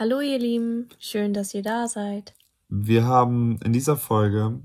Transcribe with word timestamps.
Hallo 0.00 0.20
ihr 0.22 0.38
Lieben, 0.38 0.88
schön, 0.98 1.34
dass 1.34 1.52
ihr 1.52 1.60
da 1.62 1.86
seid. 1.86 2.32
Wir 2.70 3.04
haben 3.04 3.58
in 3.62 3.74
dieser 3.74 3.98
Folge 3.98 4.58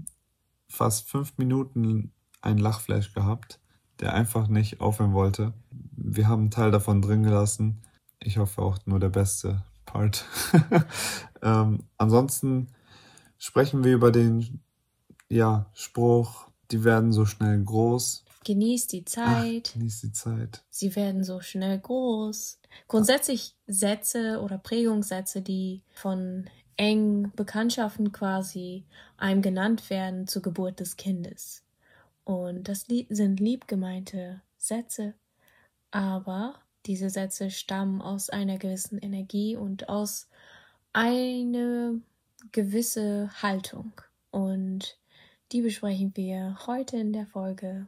fast 0.70 1.10
fünf 1.10 1.38
Minuten 1.38 2.14
einen 2.40 2.58
Lachflash 2.58 3.14
gehabt, 3.14 3.60
der 4.00 4.14
einfach 4.14 4.48
nicht 4.48 4.80
aufhören 4.80 5.12
wollte. 5.12 5.52
Wir 5.72 6.30
haben 6.30 6.44
einen 6.44 6.52
Teil 6.52 6.72
davon 6.72 7.02
drin 7.02 7.24
gelassen. 7.24 7.82
Ich 8.22 8.38
hoffe 8.38 8.62
auch 8.62 8.78
nur 8.86 9.02
der 9.02 9.10
beste 9.10 9.62
Part. 9.86 10.24
ähm, 11.42 11.84
ansonsten 11.98 12.68
sprechen 13.38 13.84
wir 13.84 13.94
über 13.94 14.14
den 14.14 14.62
ja, 15.28 15.70
Spruch, 15.74 16.48
die 16.72 16.86
werden 16.86 17.12
so 17.12 17.26
schnell 17.26 17.62
groß. 17.62 18.24
Genießt 18.46 18.94
die 18.94 19.04
Zeit. 19.04 19.64
Ach, 19.68 19.74
genießt 19.74 20.04
die 20.04 20.12
Zeit. 20.14 20.64
Sie 20.70 20.96
werden 20.96 21.24
so 21.24 21.42
schnell 21.42 21.80
groß. 21.80 22.60
Grundsätzlich 22.88 23.56
Sätze 23.66 24.40
oder 24.42 24.60
Prägungssätze, 24.60 25.42
die 25.42 25.82
von 25.92 26.46
engen 26.78 27.32
Bekanntschaften 27.36 28.12
quasi 28.12 28.86
einem 29.18 29.42
genannt 29.42 29.90
werden 29.90 30.28
zur 30.28 30.44
Geburt 30.44 30.80
des 30.80 30.96
Kindes. 30.96 31.64
Und 32.24 32.68
das 32.68 32.86
sind 33.10 33.40
liebgemeinte 33.40 34.42
Sätze, 34.58 35.16
aber 35.90 36.60
diese 36.86 37.10
Sätze 37.10 37.50
stammen 37.50 38.02
aus 38.02 38.30
einer 38.30 38.58
gewissen 38.60 39.00
Energie 39.00 39.56
und 39.56 39.90
aus 39.90 40.28
einer 40.94 41.96
gewisse 42.52 43.32
Haltung. 43.42 43.94
Und 44.30 45.00
die 45.52 45.62
besprechen 45.62 46.12
wir 46.16 46.58
heute 46.68 46.98
in 46.98 47.12
der 47.12 47.26
Folge 47.26 47.88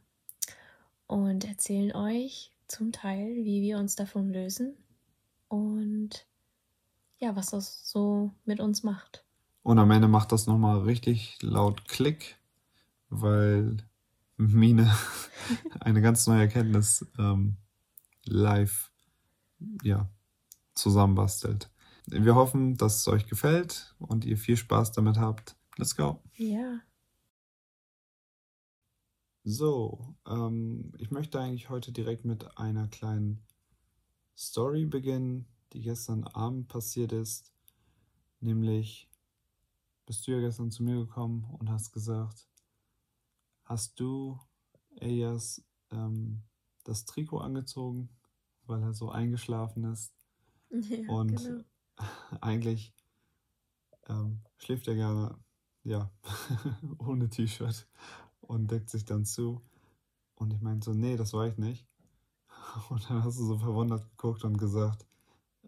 und 1.08 1.46
erzählen 1.46 1.96
euch 1.96 2.52
zum 2.68 2.92
Teil, 2.92 3.44
wie 3.44 3.62
wir 3.62 3.78
uns 3.78 3.96
davon 3.96 4.30
lösen 4.30 4.76
und 5.48 6.26
ja, 7.20 7.36
was 7.36 7.48
das 7.48 7.90
so 7.90 8.32
mit 8.46 8.60
uns 8.60 8.84
macht. 8.84 9.24
Und 9.64 9.80
am 9.80 9.92
Ende 9.92 10.08
macht 10.08 10.32
das 10.32 10.48
nochmal 10.48 10.82
richtig 10.82 11.38
laut 11.42 11.88
Klick, 11.88 12.38
weil 13.10 13.78
Mine 14.38 14.94
eine 15.80 16.02
ganz 16.02 16.28
neue 16.28 16.42
Erkenntnis 16.42 17.06
ähm, 17.18 17.58
live 18.26 18.92
ja, 19.84 20.10
zusammenbastelt. 20.76 21.70
Wir 22.06 22.36
hoffen, 22.36 22.78
dass 22.78 22.98
es 22.98 23.08
euch 23.08 23.28
gefällt 23.28 23.96
und 24.00 24.24
ihr 24.24 24.38
viel 24.38 24.56
Spaß 24.56 24.92
damit 24.94 25.18
habt. 25.18 25.56
Let's 25.78 25.96
go. 25.96 26.22
Ja. 26.36 26.80
So, 29.50 30.14
ähm, 30.28 30.92
ich 30.98 31.10
möchte 31.10 31.40
eigentlich 31.40 31.70
heute 31.70 31.94
direkt 31.94 32.26
mit 32.26 32.58
einer 32.58 32.90
kleinen 32.90 33.46
Story 34.36 34.86
beginnen, 34.86 35.48
die 35.72 35.80
gestern 35.80 36.26
Abend 36.26 36.68
passiert 36.68 37.14
ist. 37.14 37.54
Nämlich 38.42 39.10
bist 40.06 40.28
du 40.28 40.32
ja 40.32 40.42
gestern 40.42 40.70
zu 40.70 40.84
mir 40.84 40.96
gekommen 40.98 41.46
und 41.60 41.70
hast 41.70 41.94
gesagt, 41.94 42.46
hast 43.64 43.98
du 44.02 44.38
Elias 44.98 45.64
ähm, 45.92 46.44
das 46.84 47.06
Trikot 47.06 47.40
angezogen, 47.40 48.10
weil 48.66 48.84
er 48.84 48.94
so 48.94 49.10
eingeschlafen 49.12 49.86
ist. 49.86 50.14
Ja, 50.70 51.08
und 51.08 51.38
genau. 51.38 51.64
eigentlich 52.42 52.94
ähm, 54.10 54.42
schläft 54.58 54.90
er 54.90 54.96
gerne, 54.96 55.40
ja, 55.86 56.12
ohne 56.98 57.30
T-Shirt 57.30 57.88
und 58.48 58.72
deckt 58.72 58.90
sich 58.90 59.06
dann 59.06 59.26
zu. 59.26 59.62
Und 60.36 60.54
ich 60.54 60.62
meinte 60.62 60.86
so, 60.86 60.94
nee, 60.94 61.18
das 61.18 61.34
war 61.34 61.48
ich 61.48 61.58
nicht. 61.58 61.86
Und 62.90 63.10
dann 63.10 63.24
hast 63.24 63.40
du 63.40 63.46
so 63.46 63.58
verwundert 63.58 64.08
geguckt 64.12 64.44
und 64.44 64.58
gesagt, 64.58 65.06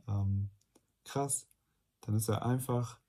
ähm, 0.07 0.49
krass, 1.03 1.47
dann 2.01 2.15
ist 2.15 2.29
er 2.29 2.45
einfach 2.45 2.99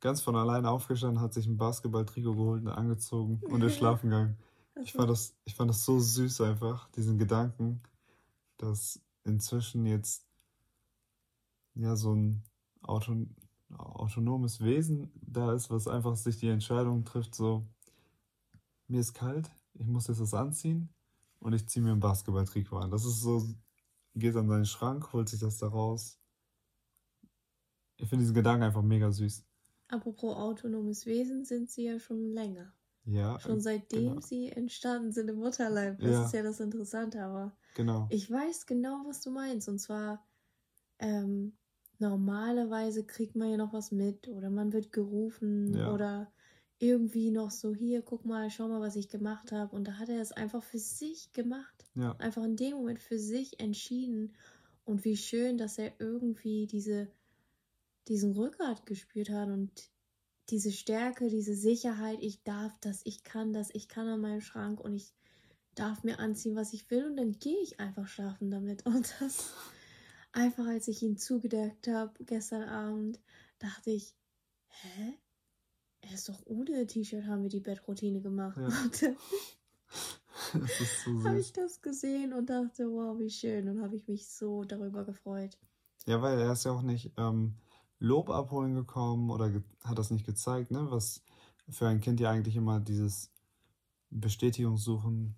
ganz 0.00 0.20
von 0.20 0.36
alleine 0.36 0.70
aufgestanden, 0.70 1.20
hat 1.20 1.34
sich 1.34 1.46
ein 1.46 1.56
Basketball-Trikot 1.56 2.34
geholt 2.34 2.62
und 2.62 2.68
angezogen 2.68 3.40
und 3.48 3.62
ist 3.62 3.76
schlafen 3.78 4.10
gegangen. 4.10 4.36
Ich 4.82 4.92
fand, 4.92 5.08
das, 5.08 5.34
ich 5.44 5.54
fand 5.54 5.70
das 5.70 5.84
so 5.84 5.98
süß 5.98 6.42
einfach, 6.42 6.88
diesen 6.90 7.18
Gedanken, 7.18 7.80
dass 8.58 9.00
inzwischen 9.24 9.86
jetzt 9.86 10.26
ja 11.74 11.96
so 11.96 12.14
ein 12.14 12.42
Auto, 12.82 13.26
autonomes 13.76 14.60
Wesen 14.60 15.10
da 15.22 15.52
ist, 15.52 15.70
was 15.70 15.88
einfach 15.88 16.16
sich 16.16 16.38
die 16.38 16.48
Entscheidung 16.48 17.04
trifft, 17.04 17.34
so 17.34 17.66
mir 18.88 19.00
ist 19.00 19.14
kalt, 19.14 19.50
ich 19.74 19.86
muss 19.86 20.06
jetzt 20.06 20.20
das 20.20 20.34
anziehen 20.34 20.88
und 21.40 21.52
ich 21.52 21.66
ziehe 21.68 21.84
mir 21.84 21.92
ein 21.92 22.00
Basketball-Trikot 22.00 22.78
an. 22.78 22.90
Das 22.90 23.04
ist 23.04 23.20
so, 23.20 23.46
geht 24.14 24.36
an 24.36 24.48
seinen 24.48 24.66
Schrank, 24.66 25.12
holt 25.12 25.28
sich 25.28 25.40
das 25.40 25.58
da 25.58 25.68
raus. 25.68 26.18
Ich 27.96 28.08
finde 28.08 28.22
diesen 28.22 28.34
Gedanken 28.34 28.64
einfach 28.64 28.82
mega 28.82 29.10
süß. 29.10 29.44
Apropos 29.88 30.36
autonomes 30.36 31.06
Wesen 31.06 31.44
sind 31.44 31.70
sie 31.70 31.84
ja 31.84 31.98
schon 31.98 32.32
länger. 32.32 32.72
Ja. 33.04 33.38
Schon 33.38 33.60
seitdem 33.60 34.08
genau. 34.08 34.20
sie 34.20 34.50
entstanden 34.50 35.12
sind 35.12 35.30
im 35.30 35.36
Mutterleib. 35.36 36.00
Das 36.00 36.10
ja. 36.10 36.24
ist 36.26 36.34
ja 36.34 36.42
das 36.42 36.60
Interessante, 36.60 37.22
aber 37.22 37.56
genau. 37.74 38.08
ich 38.10 38.30
weiß 38.30 38.66
genau, 38.66 39.04
was 39.06 39.20
du 39.20 39.30
meinst. 39.30 39.68
Und 39.68 39.78
zwar, 39.78 40.26
ähm, 40.98 41.56
normalerweise 41.98 43.06
kriegt 43.06 43.36
man 43.36 43.50
ja 43.50 43.56
noch 43.56 43.72
was 43.72 43.92
mit 43.92 44.28
oder 44.28 44.50
man 44.50 44.72
wird 44.72 44.92
gerufen 44.92 45.74
ja. 45.74 45.92
oder 45.92 46.32
irgendwie 46.78 47.30
noch 47.30 47.50
so, 47.50 47.74
hier, 47.74 48.02
guck 48.02 48.24
mal, 48.24 48.50
schau 48.50 48.68
mal, 48.68 48.80
was 48.80 48.96
ich 48.96 49.08
gemacht 49.08 49.52
habe. 49.52 49.74
Und 49.74 49.88
da 49.88 49.98
hat 49.98 50.08
er 50.08 50.20
es 50.20 50.32
einfach 50.32 50.62
für 50.62 50.78
sich 50.78 51.32
gemacht. 51.32 51.84
Ja. 51.94 52.12
Einfach 52.18 52.44
in 52.44 52.56
dem 52.56 52.72
Moment 52.72 53.00
für 53.00 53.18
sich 53.18 53.60
entschieden. 53.60 54.34
Und 54.84 55.04
wie 55.04 55.16
schön, 55.16 55.58
dass 55.58 55.78
er 55.78 55.92
irgendwie 55.98 56.66
diese, 56.66 57.08
diesen 58.08 58.32
Rückgrat 58.32 58.86
gespürt 58.86 59.30
hat 59.30 59.48
und 59.48 59.70
diese 60.50 60.70
Stärke, 60.70 61.28
diese 61.28 61.54
Sicherheit, 61.56 62.18
ich 62.20 62.42
darf 62.44 62.78
das, 62.80 63.00
ich 63.04 63.24
kann 63.24 63.52
das, 63.52 63.70
ich 63.72 63.88
kann 63.88 64.06
an 64.06 64.20
meinem 64.20 64.40
Schrank 64.40 64.80
und 64.80 64.94
ich 64.94 65.12
darf 65.74 66.04
mir 66.04 66.18
anziehen, 66.18 66.54
was 66.54 66.72
ich 66.72 66.88
will 66.90 67.04
und 67.04 67.16
dann 67.16 67.32
gehe 67.32 67.60
ich 67.62 67.80
einfach 67.80 68.06
schlafen 68.06 68.50
damit. 68.50 68.86
Und 68.86 69.14
das 69.20 69.52
einfach, 70.32 70.66
als 70.66 70.88
ich 70.88 71.02
ihn 71.02 71.16
zugedeckt 71.16 71.88
habe 71.88 72.12
gestern 72.24 72.68
Abend, 72.68 73.20
dachte 73.58 73.90
ich, 73.90 74.14
hä? 74.68 75.18
Er 76.08 76.14
ist 76.14 76.28
doch 76.28 76.40
ohne 76.46 76.86
T-Shirt 76.86 77.26
haben 77.26 77.42
wir 77.42 77.50
die 77.50 77.60
Bettroutine 77.60 78.20
gemacht. 78.20 78.56
Ja. 78.56 78.68
das 80.52 80.80
ist 80.80 81.04
so 81.04 81.24
habe 81.24 81.38
ich 81.38 81.52
das 81.52 81.80
gesehen 81.82 82.32
und 82.32 82.50
dachte, 82.50 82.90
wow, 82.90 83.18
wie 83.18 83.30
schön. 83.30 83.68
Und 83.68 83.82
habe 83.82 83.96
ich 83.96 84.06
mich 84.06 84.28
so 84.28 84.64
darüber 84.64 85.04
gefreut. 85.04 85.58
Ja, 86.06 86.22
weil 86.22 86.38
er 86.38 86.52
ist 86.52 86.64
ja 86.64 86.72
auch 86.72 86.82
nicht 86.82 87.12
ähm, 87.16 87.54
Lob 87.98 88.30
abholen 88.30 88.74
gekommen 88.74 89.30
oder 89.30 89.50
hat 89.84 89.98
das 89.98 90.10
nicht 90.10 90.26
gezeigt, 90.26 90.70
ne? 90.70 90.86
Was 90.90 91.22
für 91.68 91.88
ein 91.88 92.00
Kind 92.00 92.20
ja 92.20 92.30
eigentlich 92.30 92.56
immer 92.56 92.78
dieses 92.80 93.30
Bestätigungssuchen 94.10 95.34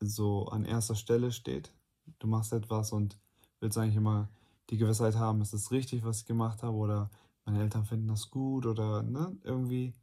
so 0.00 0.46
an 0.46 0.64
erster 0.64 0.94
Stelle 0.94 1.32
steht. 1.32 1.72
Du 2.18 2.26
machst 2.26 2.52
etwas 2.52 2.92
und 2.92 3.18
willst 3.60 3.76
eigentlich 3.76 3.96
immer 3.96 4.30
die 4.70 4.78
Gewissheit 4.78 5.16
haben, 5.16 5.42
ist 5.42 5.52
es 5.52 5.70
richtig, 5.70 6.04
was 6.04 6.20
ich 6.20 6.26
gemacht 6.26 6.62
habe 6.62 6.76
oder 6.76 7.10
meine 7.46 7.60
Eltern 7.60 7.86
finden 7.86 8.08
das 8.08 8.30
gut 8.30 8.66
oder 8.66 9.02
ne, 9.02 9.38
irgendwie. 9.42 9.94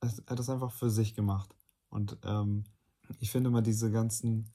Er 0.00 0.08
hat 0.10 0.38
das 0.38 0.48
einfach 0.48 0.72
für 0.72 0.90
sich 0.90 1.14
gemacht. 1.14 1.54
Und 1.90 2.16
ähm, 2.22 2.64
ich 3.18 3.30
finde 3.30 3.50
immer 3.50 3.62
diese 3.62 3.90
ganzen 3.90 4.54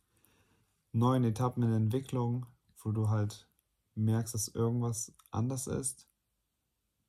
neuen 0.94 1.26
Etappen 1.26 1.64
in 1.64 1.70
der 1.70 1.78
Entwicklung, 1.78 2.46
wo 2.82 2.92
du 2.92 3.10
halt 3.10 3.48
merkst, 3.96 4.34
dass 4.34 4.48
irgendwas 4.48 5.14
anders 5.32 5.68
ist, 5.68 6.08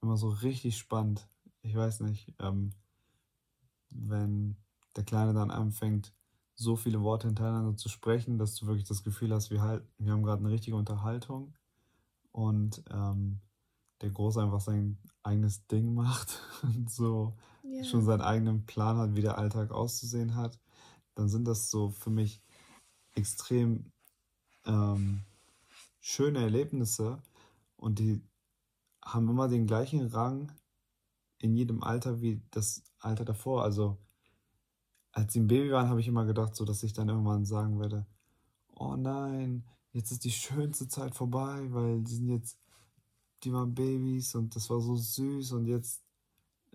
immer 0.02 0.16
so 0.16 0.28
richtig 0.28 0.76
spannend. 0.76 1.28
Ich 1.62 1.76
weiß 1.76 2.00
nicht, 2.00 2.34
ähm, 2.40 2.72
wenn 3.90 4.56
der 4.96 5.04
Kleine 5.04 5.32
dann 5.32 5.50
anfängt, 5.50 6.12
so 6.56 6.76
viele 6.76 7.02
Worte 7.02 7.28
hintereinander 7.28 7.76
zu 7.76 7.88
sprechen, 7.88 8.38
dass 8.38 8.54
du 8.56 8.66
wirklich 8.66 8.86
das 8.86 9.02
Gefühl 9.02 9.32
hast, 9.32 9.50
wir, 9.50 9.60
halt, 9.60 9.84
wir 9.98 10.12
haben 10.12 10.22
gerade 10.22 10.40
eine 10.40 10.52
richtige 10.52 10.76
Unterhaltung 10.76 11.54
und 12.32 12.82
ähm, 12.90 13.40
der 14.04 14.12
Groß 14.12 14.36
einfach 14.36 14.60
sein 14.60 14.98
eigenes 15.22 15.66
Ding 15.66 15.94
macht 15.94 16.38
und 16.62 16.90
so 16.90 17.34
yeah. 17.64 17.84
schon 17.84 18.04
seinen 18.04 18.20
eigenen 18.20 18.66
Plan 18.66 18.98
hat, 18.98 19.16
wie 19.16 19.22
der 19.22 19.38
Alltag 19.38 19.70
auszusehen 19.70 20.36
hat, 20.36 20.60
dann 21.14 21.28
sind 21.28 21.46
das 21.46 21.70
so 21.70 21.88
für 21.88 22.10
mich 22.10 22.42
extrem 23.14 23.90
ähm, 24.66 25.22
schöne 26.00 26.40
Erlebnisse 26.40 27.22
und 27.76 27.98
die 27.98 28.20
haben 29.02 29.28
immer 29.30 29.48
den 29.48 29.66
gleichen 29.66 30.06
Rang 30.06 30.52
in 31.38 31.54
jedem 31.54 31.82
Alter 31.82 32.20
wie 32.20 32.42
das 32.50 32.82
Alter 32.98 33.24
davor. 33.24 33.62
Also 33.62 33.96
als 35.12 35.32
sie 35.32 35.40
ein 35.40 35.46
Baby 35.46 35.72
waren, 35.72 35.88
habe 35.88 36.00
ich 36.00 36.08
immer 36.08 36.26
gedacht, 36.26 36.54
so 36.54 36.66
dass 36.66 36.82
ich 36.82 36.92
dann 36.92 37.08
irgendwann 37.08 37.46
sagen 37.46 37.80
werde, 37.80 38.06
oh 38.74 38.96
nein, 38.96 39.64
jetzt 39.92 40.10
ist 40.10 40.24
die 40.24 40.30
schönste 40.30 40.88
Zeit 40.88 41.14
vorbei, 41.14 41.68
weil 41.70 42.02
die 42.02 42.14
sind 42.14 42.28
jetzt 42.28 42.58
die 43.44 43.52
waren 43.52 43.74
Babys 43.74 44.34
und 44.34 44.56
das 44.56 44.70
war 44.70 44.80
so 44.80 44.96
süß 44.96 45.52
und 45.52 45.66
jetzt, 45.66 46.02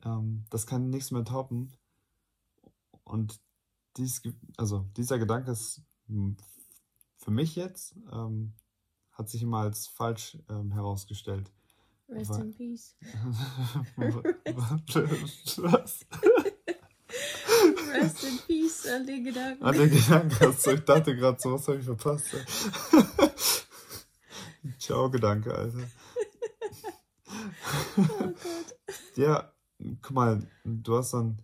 ähm, 0.06 0.46
das 0.50 0.66
kann 0.68 0.90
nichts 0.90 1.12
mehr 1.12 1.26
toppen. 1.26 1.74
Und 3.04 3.40
dies, 3.98 4.22
also 4.58 4.86
dieser 4.96 5.20
Gedanke 5.20 5.52
ist 5.52 5.82
für 7.18 7.32
mich 7.32 7.56
jetzt, 7.56 7.96
ähm, 8.12 8.54
hat 9.12 9.30
sich 9.30 9.44
immer 9.44 9.60
als 9.60 9.88
falsch 9.88 10.38
ähm, 10.50 10.72
herausgestellt. 10.72 11.52
Rest 12.08 12.32
Weil- 12.32 12.42
in 12.42 12.54
peace. 12.54 12.96
Was? 15.58 16.06
Rest 17.92 18.24
in 18.24 18.38
peace 18.48 18.88
an 18.88 19.06
den 19.06 19.24
Gedanken. 19.26 19.64
An 19.64 19.76
den 19.76 19.90
Gedanken 19.90 20.56
du, 20.64 20.72
ich 20.72 20.86
dachte 20.86 21.16
gerade, 21.16 21.38
so 21.40 21.54
was 21.54 21.68
habe 21.68 21.80
ich 21.80 21.86
verpasst. 21.86 22.28
Ciao, 24.80 25.10
Gedanke, 25.10 25.54
Alter. 25.54 25.88
Oh. 27.98 28.34
Ja, 29.16 29.52
guck 30.02 30.12
mal, 30.12 30.48
du 30.64 30.98
hast 30.98 31.14
dann, 31.14 31.42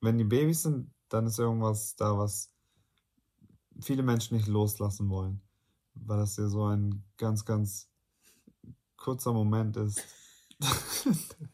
wenn 0.00 0.18
die 0.18 0.24
Babys 0.24 0.62
sind, 0.62 0.90
dann 1.08 1.26
ist 1.26 1.38
irgendwas 1.38 1.96
da, 1.96 2.16
was 2.16 2.50
viele 3.80 4.02
Menschen 4.02 4.36
nicht 4.36 4.48
loslassen 4.48 5.08
wollen. 5.08 5.40
Weil 5.94 6.18
das 6.18 6.36
ja 6.36 6.48
so 6.48 6.64
ein 6.66 7.04
ganz, 7.18 7.44
ganz 7.44 7.88
kurzer 8.96 9.32
Moment 9.32 9.76
ist. 9.76 10.02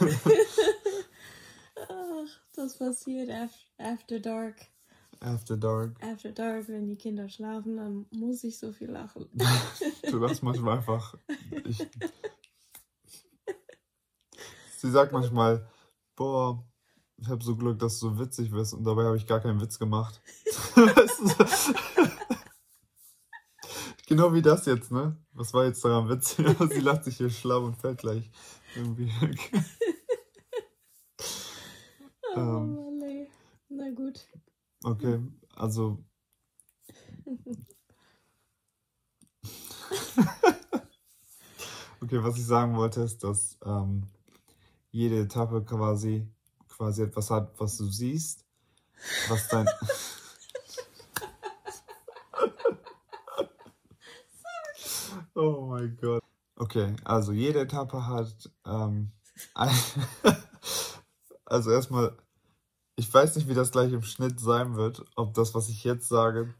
Das 2.60 2.76
passiert 2.76 3.30
af- 3.30 3.66
after 3.78 4.20
dark. 4.20 4.54
After 5.20 5.56
dark. 5.56 5.96
After 6.04 6.30
dark, 6.30 6.68
wenn 6.68 6.88
die 6.88 6.96
Kinder 6.96 7.26
schlafen, 7.26 7.78
dann 7.78 8.04
muss 8.10 8.44
ich 8.44 8.58
so 8.58 8.70
viel 8.70 8.90
lachen. 8.90 9.26
Du 10.10 10.18
lachst 10.18 10.42
manchmal 10.42 10.76
einfach. 10.76 11.14
Ich, 11.64 11.86
sie 14.76 14.90
sagt 14.90 15.12
manchmal, 15.12 15.66
boah, 16.16 16.62
ich 17.16 17.28
habe 17.28 17.42
so 17.42 17.56
Glück, 17.56 17.78
dass 17.78 17.98
du 17.98 18.10
so 18.10 18.18
witzig 18.18 18.50
bist 18.50 18.74
und 18.74 18.84
dabei 18.84 19.04
habe 19.04 19.16
ich 19.16 19.26
gar 19.26 19.40
keinen 19.40 19.60
Witz 19.62 19.78
gemacht. 19.78 20.20
Genau 24.06 24.34
wie 24.34 24.42
das 24.42 24.66
jetzt, 24.66 24.90
ne? 24.90 25.16
Was 25.34 25.54
war 25.54 25.66
jetzt 25.66 25.84
daran 25.84 26.08
witzig? 26.08 26.44
Sie 26.72 26.80
lacht 26.80 27.04
sich 27.04 27.16
hier 27.18 27.30
schlau 27.30 27.64
und 27.64 27.76
fällt 27.76 27.98
gleich 27.98 28.28
irgendwie 28.74 29.06
weg. 29.20 29.52
Oh 32.34 32.38
Ähm. 32.38 33.26
Na 33.68 33.90
gut. 33.90 34.26
Okay, 34.84 35.20
also. 35.56 35.98
okay, 42.00 42.22
was 42.22 42.38
ich 42.38 42.46
sagen 42.46 42.76
wollte, 42.76 43.02
ist, 43.02 43.22
dass 43.24 43.58
ähm, 43.64 44.04
jede 44.90 45.20
Etappe 45.20 45.62
quasi, 45.64 46.26
quasi 46.68 47.02
etwas 47.02 47.30
hat, 47.30 47.58
was 47.60 47.76
du 47.76 47.84
siehst, 47.86 48.46
was 49.28 49.48
dein. 49.48 49.66
oh 55.34 55.66
mein 55.66 55.96
Gott. 56.00 56.22
Okay, 56.56 56.94
also 57.04 57.32
jede 57.32 57.60
Etappe 57.60 58.06
hat. 58.06 58.50
Ähm, 58.66 59.12
ein 59.54 59.70
also 61.50 61.70
erstmal 61.70 62.16
ich 63.00 63.12
weiß 63.12 63.36
nicht, 63.36 63.48
wie 63.48 63.54
das 63.54 63.70
gleich 63.70 63.92
im 63.92 64.02
Schnitt 64.02 64.40
sein 64.40 64.76
wird, 64.76 65.02
ob 65.16 65.32
das, 65.32 65.54
was 65.54 65.70
ich 65.70 65.84
jetzt 65.84 66.08
sage, 66.08 66.52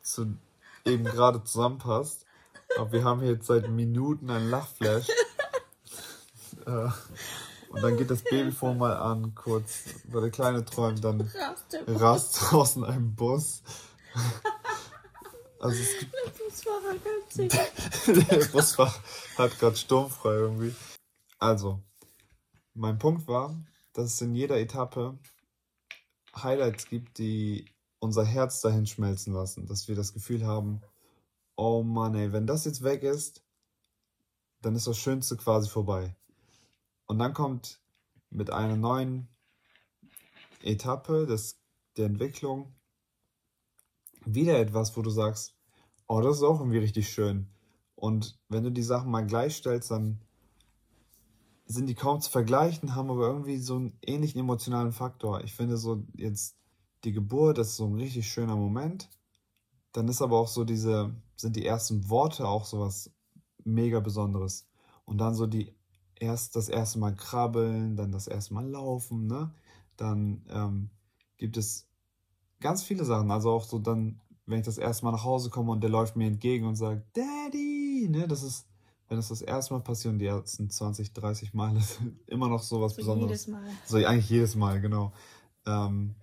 zu 0.00 0.36
eben 0.84 1.04
gerade 1.04 1.42
zusammenpasst. 1.42 2.24
Aber 2.78 2.92
wir 2.92 3.02
haben 3.02 3.20
hier 3.20 3.32
jetzt 3.32 3.48
seit 3.48 3.68
Minuten 3.68 4.30
einen 4.30 4.48
Lachflash. 4.48 5.08
Äh, 6.66 6.88
Und 7.70 7.82
dann 7.82 7.96
geht 7.96 8.10
das 8.10 8.22
Babyphone 8.22 8.78
mal 8.78 8.96
an, 8.96 9.34
kurz, 9.34 9.84
weil 10.04 10.22
der 10.22 10.30
Kleine 10.30 10.64
träumt, 10.64 11.02
dann 11.02 11.30
rast 11.86 12.38
draußen 12.40 12.84
ein 12.84 13.14
Bus. 13.14 13.62
Also 15.60 15.76
es 15.80 15.98
gibt, 15.98 16.14
Der 16.14 16.44
Busfahrer 16.44 16.94
ganz 17.04 17.34
sicher. 17.34 18.26
der 18.30 18.46
Busfahrer 18.46 18.94
hat 19.36 19.58
gerade 19.58 19.76
sturmfrei 19.76 20.34
irgendwie. 20.34 20.74
Also, 21.38 21.82
mein 22.74 22.98
Punkt 22.98 23.26
war, 23.26 23.54
dass 23.98 24.14
es 24.14 24.20
in 24.20 24.36
jeder 24.36 24.60
Etappe 24.60 25.18
Highlights 26.36 26.86
gibt, 26.86 27.18
die 27.18 27.68
unser 27.98 28.24
Herz 28.24 28.60
dahin 28.60 28.86
schmelzen 28.86 29.34
lassen. 29.34 29.66
Dass 29.66 29.88
wir 29.88 29.96
das 29.96 30.12
Gefühl 30.12 30.46
haben, 30.46 30.82
oh 31.56 31.82
Mann, 31.82 32.14
ey, 32.14 32.32
wenn 32.32 32.46
das 32.46 32.64
jetzt 32.64 32.84
weg 32.84 33.02
ist, 33.02 33.42
dann 34.62 34.76
ist 34.76 34.86
das 34.86 34.98
Schönste 34.98 35.36
quasi 35.36 35.68
vorbei. 35.68 36.14
Und 37.06 37.18
dann 37.18 37.34
kommt 37.34 37.80
mit 38.30 38.50
einer 38.50 38.76
neuen 38.76 39.26
Etappe 40.62 41.26
des, 41.26 41.60
der 41.96 42.06
Entwicklung 42.06 42.76
wieder 44.24 44.60
etwas, 44.60 44.96
wo 44.96 45.02
du 45.02 45.10
sagst, 45.10 45.56
oh, 46.06 46.20
das 46.20 46.36
ist 46.36 46.44
auch 46.44 46.60
irgendwie 46.60 46.78
richtig 46.78 47.08
schön. 47.08 47.50
Und 47.96 48.38
wenn 48.48 48.62
du 48.62 48.70
die 48.70 48.84
Sachen 48.84 49.10
mal 49.10 49.26
gleichstellst, 49.26 49.90
dann 49.90 50.20
sind 51.68 51.86
die 51.86 51.94
kaum 51.94 52.20
zu 52.20 52.30
vergleichen, 52.30 52.94
haben 52.94 53.10
aber 53.10 53.26
irgendwie 53.28 53.58
so 53.58 53.76
einen 53.76 53.98
ähnlichen 54.02 54.40
emotionalen 54.40 54.92
Faktor. 54.92 55.44
Ich 55.44 55.54
finde 55.54 55.76
so 55.76 56.02
jetzt 56.14 56.56
die 57.04 57.12
Geburt, 57.12 57.58
das 57.58 57.68
ist 57.68 57.76
so 57.76 57.86
ein 57.86 57.94
richtig 57.94 58.26
schöner 58.26 58.56
Moment. 58.56 59.10
Dann 59.92 60.08
ist 60.08 60.22
aber 60.22 60.38
auch 60.38 60.48
so 60.48 60.64
diese, 60.64 61.14
sind 61.36 61.56
die 61.56 61.66
ersten 61.66 62.08
Worte 62.08 62.48
auch 62.48 62.64
sowas 62.64 63.10
mega 63.64 64.00
Besonderes. 64.00 64.66
Und 65.04 65.18
dann 65.18 65.34
so 65.34 65.46
die 65.46 65.74
erst 66.16 66.56
das 66.56 66.70
erste 66.70 66.98
Mal 66.98 67.14
krabbeln, 67.14 67.96
dann 67.96 68.12
das 68.12 68.26
erste 68.26 68.54
Mal 68.54 68.66
laufen, 68.66 69.26
ne? 69.26 69.54
Dann 69.96 70.44
ähm, 70.48 70.90
gibt 71.36 71.56
es 71.58 71.86
ganz 72.60 72.82
viele 72.82 73.04
Sachen. 73.04 73.30
Also 73.30 73.50
auch 73.50 73.64
so 73.64 73.78
dann, 73.78 74.20
wenn 74.46 74.60
ich 74.60 74.64
das 74.66 74.78
erste 74.78 75.04
Mal 75.04 75.12
nach 75.12 75.24
Hause 75.24 75.50
komme 75.50 75.72
und 75.72 75.82
der 75.82 75.90
läuft 75.90 76.16
mir 76.16 76.26
entgegen 76.26 76.66
und 76.66 76.76
sagt, 76.76 77.16
Daddy, 77.16 78.08
ne? 78.10 78.26
Das 78.26 78.42
ist, 78.42 78.66
wenn 79.08 79.16
das 79.16 79.28
das 79.28 79.42
erste 79.42 79.74
Mal 79.74 79.80
passiert 79.80 80.12
und 80.12 80.18
die 80.18 80.26
ersten 80.26 80.68
20, 80.70 81.12
30 81.12 81.54
Mal 81.54 81.76
ist 81.76 81.98
immer 82.26 82.48
noch 82.48 82.62
so 82.62 82.80
was 82.80 82.92
So 82.94 82.98
Besonderes. 83.02 83.46
jedes 83.46 83.46
Mal. 83.48 83.68
So 83.86 83.96
eigentlich 83.96 84.28
jedes 84.30 84.54
Mal, 84.54 84.80
genau. 84.80 85.12
Ähm, 85.66 86.14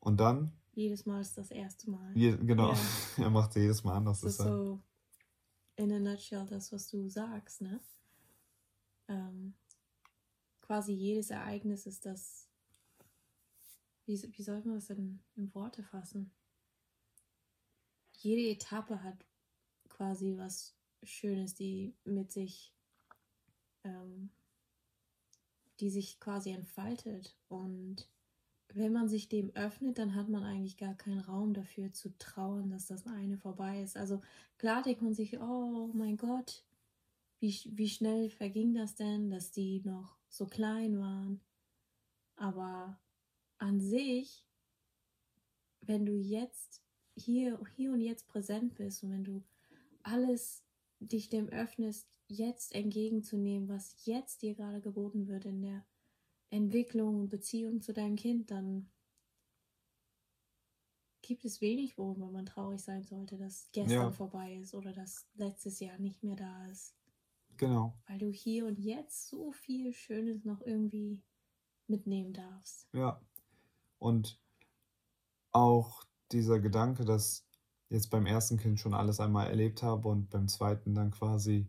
und 0.00 0.18
dann, 0.18 0.52
Jedes 0.74 1.06
Mal 1.06 1.20
ist 1.20 1.38
das 1.38 1.50
erste 1.52 1.88
Mal. 1.88 2.16
je, 2.16 2.36
genau, 2.36 2.72
Ja. 2.72 2.78
er 3.24 3.30
macht 3.30 3.54
jedes 3.54 3.84
Mal 3.84 3.94
anders. 3.94 4.20
Das 4.22 4.32
ist 4.32 4.38
so 4.38 4.80
in 5.76 5.92
a 5.92 5.98
nutshell 5.98 6.46
das, 6.46 6.72
was 6.72 6.88
du 6.88 7.08
sagst, 7.08 7.60
ne? 7.60 7.80
Ähm, 9.08 9.54
quasi 10.60 10.92
jedes 10.92 11.30
Ereignis 11.30 11.86
ist 11.86 12.06
das. 12.06 12.48
Wie, 14.06 14.20
wie 14.36 14.42
soll 14.42 14.62
man 14.64 14.74
das 14.74 14.86
denn 14.88 15.20
in 15.36 15.54
Worte 15.54 15.82
fassen? 15.82 16.30
Jede 18.18 18.50
Etappe 18.50 19.02
hat 19.02 19.24
quasi 19.88 20.34
was 20.36 20.74
Schönes, 21.06 21.54
die 21.54 21.94
mit 22.04 22.32
sich, 22.32 22.72
ähm, 23.84 24.30
die 25.80 25.90
sich 25.90 26.20
quasi 26.20 26.50
entfaltet. 26.50 27.36
Und 27.48 28.08
wenn 28.68 28.92
man 28.92 29.08
sich 29.08 29.28
dem 29.28 29.50
öffnet, 29.54 29.98
dann 29.98 30.14
hat 30.14 30.28
man 30.28 30.42
eigentlich 30.42 30.76
gar 30.76 30.94
keinen 30.94 31.20
Raum 31.20 31.54
dafür 31.54 31.92
zu 31.92 32.16
trauern, 32.18 32.70
dass 32.70 32.86
das 32.86 33.06
eine 33.06 33.38
vorbei 33.38 33.82
ist. 33.82 33.96
Also 33.96 34.20
klar 34.58 34.82
denkt 34.82 35.02
man 35.02 35.14
sich, 35.14 35.38
oh 35.38 35.90
mein 35.94 36.16
Gott, 36.16 36.64
wie, 37.38 37.54
wie 37.72 37.88
schnell 37.88 38.30
verging 38.30 38.74
das 38.74 38.94
denn, 38.94 39.30
dass 39.30 39.52
die 39.52 39.80
noch 39.84 40.16
so 40.28 40.46
klein 40.46 40.98
waren. 40.98 41.40
Aber 42.36 42.98
an 43.58 43.80
sich, 43.80 44.44
wenn 45.80 46.04
du 46.04 46.16
jetzt 46.16 46.82
hier, 47.16 47.60
hier 47.76 47.92
und 47.92 48.00
jetzt 48.00 48.26
präsent 48.26 48.74
bist 48.74 49.04
und 49.04 49.12
wenn 49.12 49.24
du 49.24 49.44
alles 50.02 50.63
dich 51.12 51.28
dem 51.28 51.48
öffnest, 51.48 52.08
jetzt 52.28 52.74
entgegenzunehmen, 52.74 53.68
was 53.68 54.04
jetzt 54.06 54.42
dir 54.42 54.54
gerade 54.54 54.80
geboten 54.80 55.28
wird 55.28 55.44
in 55.44 55.62
der 55.62 55.84
Entwicklung 56.50 57.20
und 57.20 57.28
Beziehung 57.30 57.80
zu 57.82 57.92
deinem 57.92 58.16
Kind, 58.16 58.50
dann 58.50 58.90
gibt 61.22 61.44
es 61.44 61.60
wenig, 61.60 61.98
worüber 61.98 62.30
man 62.30 62.46
traurig 62.46 62.80
sein 62.80 63.02
sollte, 63.04 63.36
dass 63.38 63.70
gestern 63.72 63.92
Ja. 63.92 64.10
vorbei 64.12 64.56
ist 64.56 64.74
oder 64.74 64.92
dass 64.92 65.26
letztes 65.34 65.80
Jahr 65.80 65.98
nicht 65.98 66.22
mehr 66.22 66.36
da 66.36 66.66
ist. 66.68 66.94
Genau, 67.56 67.94
Weil 68.06 68.18
du 68.18 68.30
hier 68.30 68.66
und 68.66 68.78
jetzt 68.78 69.28
so 69.28 69.52
viel 69.52 69.92
Schönes 69.92 70.44
noch 70.44 70.60
irgendwie 70.62 71.22
mitnehmen 71.86 72.32
darfst. 72.32 72.88
ja. 72.92 73.20
Und 73.98 74.40
auch 75.52 76.04
dieser 76.32 76.60
Gedanke, 76.60 77.04
dass 77.04 77.43
jetzt 77.94 78.10
beim 78.10 78.26
ersten 78.26 78.58
Kind 78.58 78.78
schon 78.78 78.94
alles 78.94 79.20
einmal 79.20 79.48
erlebt 79.48 79.82
habe 79.82 80.08
und 80.08 80.30
beim 80.30 80.48
zweiten 80.48 80.94
dann 80.94 81.10
quasi 81.10 81.66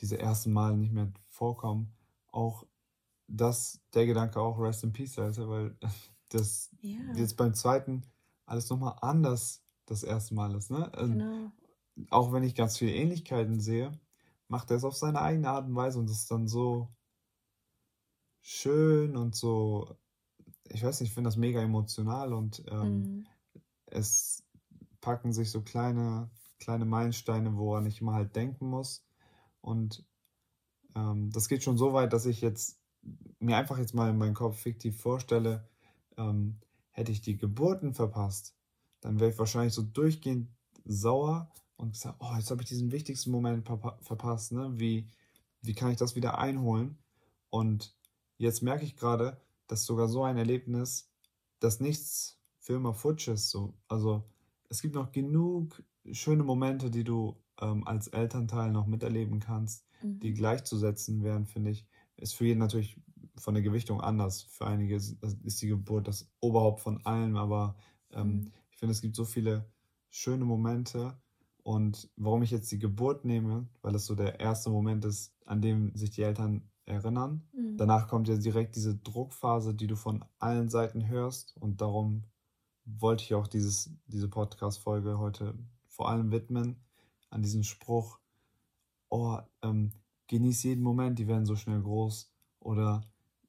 diese 0.00 0.18
ersten 0.18 0.52
Male 0.52 0.76
nicht 0.76 0.92
mehr 0.92 1.10
vorkommen, 1.28 1.92
auch 2.30 2.66
das, 3.26 3.80
der 3.94 4.06
Gedanke 4.06 4.40
auch 4.40 4.58
Rest 4.58 4.84
in 4.84 4.92
Peace, 4.92 5.18
Alter, 5.18 5.48
weil 5.48 5.76
das 6.28 6.70
Ja, 6.80 6.98
jetzt 7.14 7.36
beim 7.36 7.54
zweiten 7.54 8.02
alles 8.46 8.68
nochmal 8.70 8.96
anders 9.00 9.62
das 9.86 10.02
erste 10.02 10.34
Mal 10.34 10.54
ist, 10.54 10.70
ne? 10.70 10.90
Ähm, 10.96 11.18
genau. 11.18 11.52
auch 12.10 12.32
wenn 12.32 12.42
ich 12.42 12.54
ganz 12.54 12.76
viele 12.76 12.94
Ähnlichkeiten 12.94 13.60
sehe, 13.60 13.92
macht 14.48 14.70
er 14.70 14.76
es 14.76 14.84
auf 14.84 14.96
seine 14.96 15.20
eigene 15.20 15.48
Art 15.48 15.66
und 15.66 15.74
Weise 15.74 15.98
und 15.98 16.08
das 16.08 16.18
ist 16.18 16.30
dann 16.30 16.48
so 16.48 16.88
schön 18.40 19.16
und 19.16 19.34
so, 19.34 19.96
ich 20.68 20.82
weiß 20.82 21.00
nicht, 21.00 21.10
ich 21.10 21.14
finde 21.14 21.28
das 21.28 21.36
mega 21.36 21.60
emotional 21.60 22.32
und 22.32 22.62
ähm, 22.70 23.00
mhm. 23.02 23.26
es 23.86 24.42
packen 25.00 25.32
sich 25.32 25.50
so 25.50 25.62
kleine, 25.62 26.30
kleine 26.58 26.84
Meilensteine, 26.84 27.56
woran 27.56 27.86
ich 27.86 28.00
immer 28.00 28.14
halt 28.14 28.34
denken 28.36 28.68
muss. 28.68 29.04
Und 29.60 30.04
ähm, 30.94 31.30
das 31.30 31.48
geht 31.48 31.62
schon 31.62 31.78
so 31.78 31.92
weit, 31.92 32.12
dass 32.12 32.26
ich 32.26 32.40
jetzt 32.40 32.80
mir 33.38 33.56
einfach 33.56 33.78
jetzt 33.78 33.94
mal 33.94 34.10
in 34.10 34.18
meinem 34.18 34.34
Kopf 34.34 34.58
fiktiv 34.58 35.00
vorstelle, 35.00 35.68
ähm, 36.16 36.58
hätte 36.90 37.12
ich 37.12 37.20
die 37.20 37.36
Geburten 37.36 37.94
verpasst, 37.94 38.56
dann 39.00 39.20
wäre 39.20 39.30
ich 39.30 39.38
wahrscheinlich 39.38 39.74
so 39.74 39.82
durchgehend 39.82 40.50
sauer 40.84 41.52
und 41.76 41.92
gesagt, 41.92 42.16
oh, 42.20 42.34
jetzt 42.36 42.50
habe 42.50 42.62
ich 42.62 42.68
diesen 42.68 42.90
wichtigsten 42.90 43.30
Moment 43.30 43.66
verpasst, 43.66 44.52
ne? 44.52 44.72
Wie, 44.74 45.08
wie 45.62 45.74
kann 45.74 45.90
ich 45.92 45.96
das 45.96 46.16
wieder 46.16 46.38
einholen? 46.38 46.98
Und 47.50 47.96
jetzt 48.36 48.62
merke 48.62 48.84
ich 48.84 48.96
gerade, 48.96 49.40
dass 49.68 49.84
sogar 49.84 50.08
so 50.08 50.24
ein 50.24 50.36
Erlebnis, 50.36 51.10
dass 51.60 51.78
nichts 51.78 52.40
für 52.58 52.74
immer 52.74 52.94
futsch 52.94 53.28
ist. 53.28 53.50
So. 53.50 53.74
Also 53.86 54.24
es 54.68 54.82
gibt 54.82 54.94
noch 54.94 55.12
genug 55.12 55.82
schöne 56.12 56.42
Momente, 56.42 56.90
die 56.90 57.04
du 57.04 57.36
ähm, 57.60 57.86
als 57.86 58.08
Elternteil 58.08 58.70
noch 58.70 58.86
miterleben 58.86 59.40
kannst, 59.40 59.86
mhm. 60.02 60.20
die 60.20 60.34
gleichzusetzen 60.34 61.22
wären, 61.22 61.46
finde 61.46 61.70
ich. 61.70 61.86
Ist 62.16 62.34
für 62.34 62.46
jeden 62.46 62.60
natürlich 62.60 63.00
von 63.36 63.54
der 63.54 63.62
Gewichtung 63.62 64.00
anders. 64.00 64.42
Für 64.42 64.66
einige 64.66 64.96
ist, 64.96 65.62
die 65.62 65.68
Geburt 65.68 66.08
das 66.08 66.30
Oberhaupt 66.40 66.80
von 66.80 67.04
allem, 67.04 67.36
aber 67.36 67.76
ähm, 68.10 68.28
mhm. 68.28 68.52
ich 68.70 68.78
finde, 68.78 68.92
es 68.92 69.00
gibt 69.00 69.16
so 69.16 69.24
viele 69.24 69.70
schöne 70.10 70.44
Momente. 70.44 71.16
Und 71.62 72.10
warum 72.16 72.42
ich 72.42 72.50
jetzt 72.50 72.72
die 72.72 72.78
Geburt 72.78 73.24
nehme, 73.24 73.68
weil 73.82 73.94
es 73.94 74.06
so 74.06 74.14
der 74.14 74.40
erste 74.40 74.70
Moment 74.70 75.04
ist, 75.04 75.34
an 75.44 75.60
dem 75.60 75.94
sich 75.94 76.10
die 76.10 76.22
Eltern 76.22 76.68
erinnern. 76.86 77.46
Mhm. 77.52 77.76
Danach 77.76 78.08
kommt 78.08 78.28
ja 78.28 78.36
direkt 78.36 78.74
diese 78.76 78.96
Druckphase, 78.96 79.74
die 79.74 79.86
du 79.86 79.94
von 79.94 80.24
allen 80.38 80.68
Seiten 80.68 81.08
hörst. 81.08 81.56
Und 81.58 81.80
darum 81.80 82.24
wollte 82.96 83.24
ich 83.24 83.34
auch 83.34 83.46
dieses, 83.46 83.90
diese 84.06 84.28
Podcast-Folge 84.28 85.18
heute 85.18 85.54
vor 85.86 86.08
allem 86.08 86.30
widmen 86.30 86.76
an 87.30 87.42
diesen 87.42 87.64
Spruch, 87.64 88.18
oh, 89.10 89.38
ähm, 89.62 89.92
genieß 90.28 90.62
jeden 90.62 90.82
Moment, 90.82 91.18
die 91.18 91.28
werden 91.28 91.46
so 91.46 91.56
schnell 91.56 91.82
groß. 91.82 92.32
Oder 92.60 93.02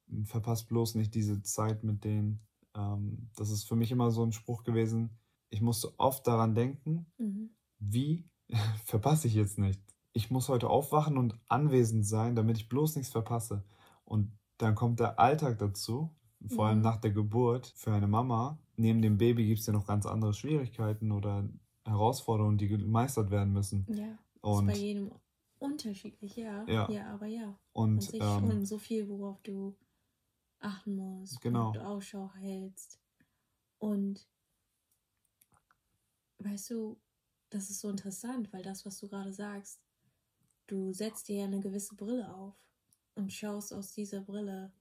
hm, 0.08 0.26
verpasst 0.26 0.68
bloß 0.68 0.94
nicht 0.94 1.14
diese 1.14 1.42
Zeit 1.42 1.84
mit 1.84 2.04
denen. 2.04 2.40
Ähm, 2.74 3.30
das 3.36 3.50
ist 3.50 3.64
für 3.64 3.76
mich 3.76 3.90
immer 3.90 4.10
so 4.10 4.24
ein 4.24 4.32
Spruch 4.32 4.62
gewesen. 4.62 5.18
Ich 5.48 5.60
musste 5.60 5.98
oft 5.98 6.26
daran 6.26 6.54
denken, 6.54 7.06
mhm. 7.18 7.50
wie 7.78 8.28
verpasse 8.84 9.26
ich 9.26 9.34
jetzt 9.34 9.58
nicht. 9.58 9.80
Ich 10.12 10.30
muss 10.30 10.48
heute 10.48 10.68
aufwachen 10.68 11.16
und 11.16 11.38
anwesend 11.48 12.04
sein, 12.04 12.34
damit 12.34 12.58
ich 12.58 12.68
bloß 12.68 12.96
nichts 12.96 13.12
verpasse. 13.12 13.64
Und 14.04 14.36
dann 14.58 14.74
kommt 14.74 15.00
der 15.00 15.18
Alltag 15.18 15.58
dazu, 15.58 16.14
vor 16.48 16.66
allem 16.66 16.78
mhm. 16.78 16.84
nach 16.84 16.96
der 16.96 17.10
Geburt 17.10 17.72
für 17.76 17.92
eine 17.92 18.06
Mama. 18.06 18.58
Neben 18.76 19.02
dem 19.02 19.18
Baby 19.18 19.46
gibt 19.46 19.60
es 19.60 19.66
ja 19.66 19.72
noch 19.72 19.86
ganz 19.86 20.06
andere 20.06 20.32
Schwierigkeiten 20.32 21.12
oder 21.12 21.48
Herausforderungen, 21.84 22.58
die 22.58 22.68
gemeistert 22.68 23.30
werden 23.30 23.52
müssen. 23.52 23.86
Ja, 23.88 24.18
und 24.40 24.68
ist 24.68 24.74
bei 24.74 24.80
jedem 24.80 25.12
unterschiedlich, 25.58 26.36
ja. 26.36 26.64
Ja, 26.66 26.90
ja 26.90 27.12
aber 27.12 27.26
ja. 27.26 27.58
Und, 27.72 27.94
und 27.94 28.02
sich 28.02 28.20
ähm, 28.20 28.40
schon 28.40 28.64
so 28.64 28.78
viel, 28.78 29.08
worauf 29.08 29.40
du 29.42 29.76
achten 30.60 30.96
musst, 30.96 31.40
genau. 31.40 31.72
du 31.72 31.80
Ausschau 31.80 32.32
hältst. 32.34 32.98
Und 33.78 34.26
weißt 36.38 36.70
du, 36.70 36.98
das 37.50 37.70
ist 37.70 37.80
so 37.80 37.88
interessant, 37.90 38.52
weil 38.52 38.62
das, 38.62 38.84
was 38.86 38.98
du 38.98 39.08
gerade 39.08 39.32
sagst, 39.32 39.80
du 40.66 40.92
setzt 40.92 41.28
dir 41.28 41.38
ja 41.38 41.44
eine 41.44 41.60
gewisse 41.60 41.96
Brille 41.96 42.32
auf 42.34 42.54
und 43.14 43.32
schaust 43.32 43.72
aus 43.72 43.92
dieser 43.92 44.20
Brille 44.20 44.72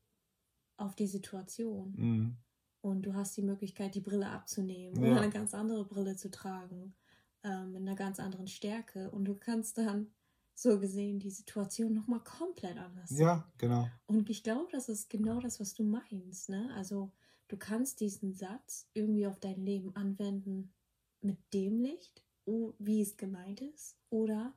auf 0.80 0.96
die 0.96 1.08
Situation. 1.08 1.94
Mhm. 1.96 2.38
Und 2.82 3.02
du 3.04 3.14
hast 3.14 3.36
die 3.36 3.42
Möglichkeit, 3.42 3.96
die 3.96 4.02
Brille 4.02 4.30
abzunehmen 4.30 5.04
ja. 5.04 5.12
oder 5.12 5.22
eine 5.22 5.32
ganz 5.32 5.54
andere 5.54 5.86
Brille 5.86 6.16
zu 6.16 6.32
tragen, 6.32 6.96
ähm, 7.44 7.74
mit 7.74 7.82
einer 7.82 7.96
ganz 7.96 8.20
anderen 8.20 8.48
Stärke. 8.48 9.12
Und 9.12 9.26
du 9.26 9.36
kannst 9.36 9.78
dann 9.78 10.08
so 10.54 10.80
gesehen 10.80 11.20
die 11.20 11.32
Situation 11.32 11.94
nochmal 11.94 12.22
komplett 12.24 12.78
anders. 12.78 13.12
Ja, 13.12 13.50
genau. 13.58 13.88
Und 14.08 14.30
ich 14.30 14.44
glaube, 14.44 14.68
das 14.72 14.90
ist 14.90 15.10
genau 15.10 15.40
das, 15.40 15.60
was 15.60 15.74
du 15.74 15.84
meinst. 15.84 16.50
Ne? 16.50 16.70
Also 16.76 17.12
du 17.48 17.58
kannst 17.58 18.00
diesen 18.02 18.34
Satz 18.34 18.90
irgendwie 18.94 19.28
auf 19.28 19.40
dein 19.40 19.62
Leben 19.66 19.96
anwenden 19.96 20.74
mit 21.22 21.38
dem 21.54 21.80
Licht, 21.80 22.24
wie 22.46 23.02
es 23.02 23.16
gemeint 23.18 23.62
ist, 23.62 23.98
oder 24.10 24.54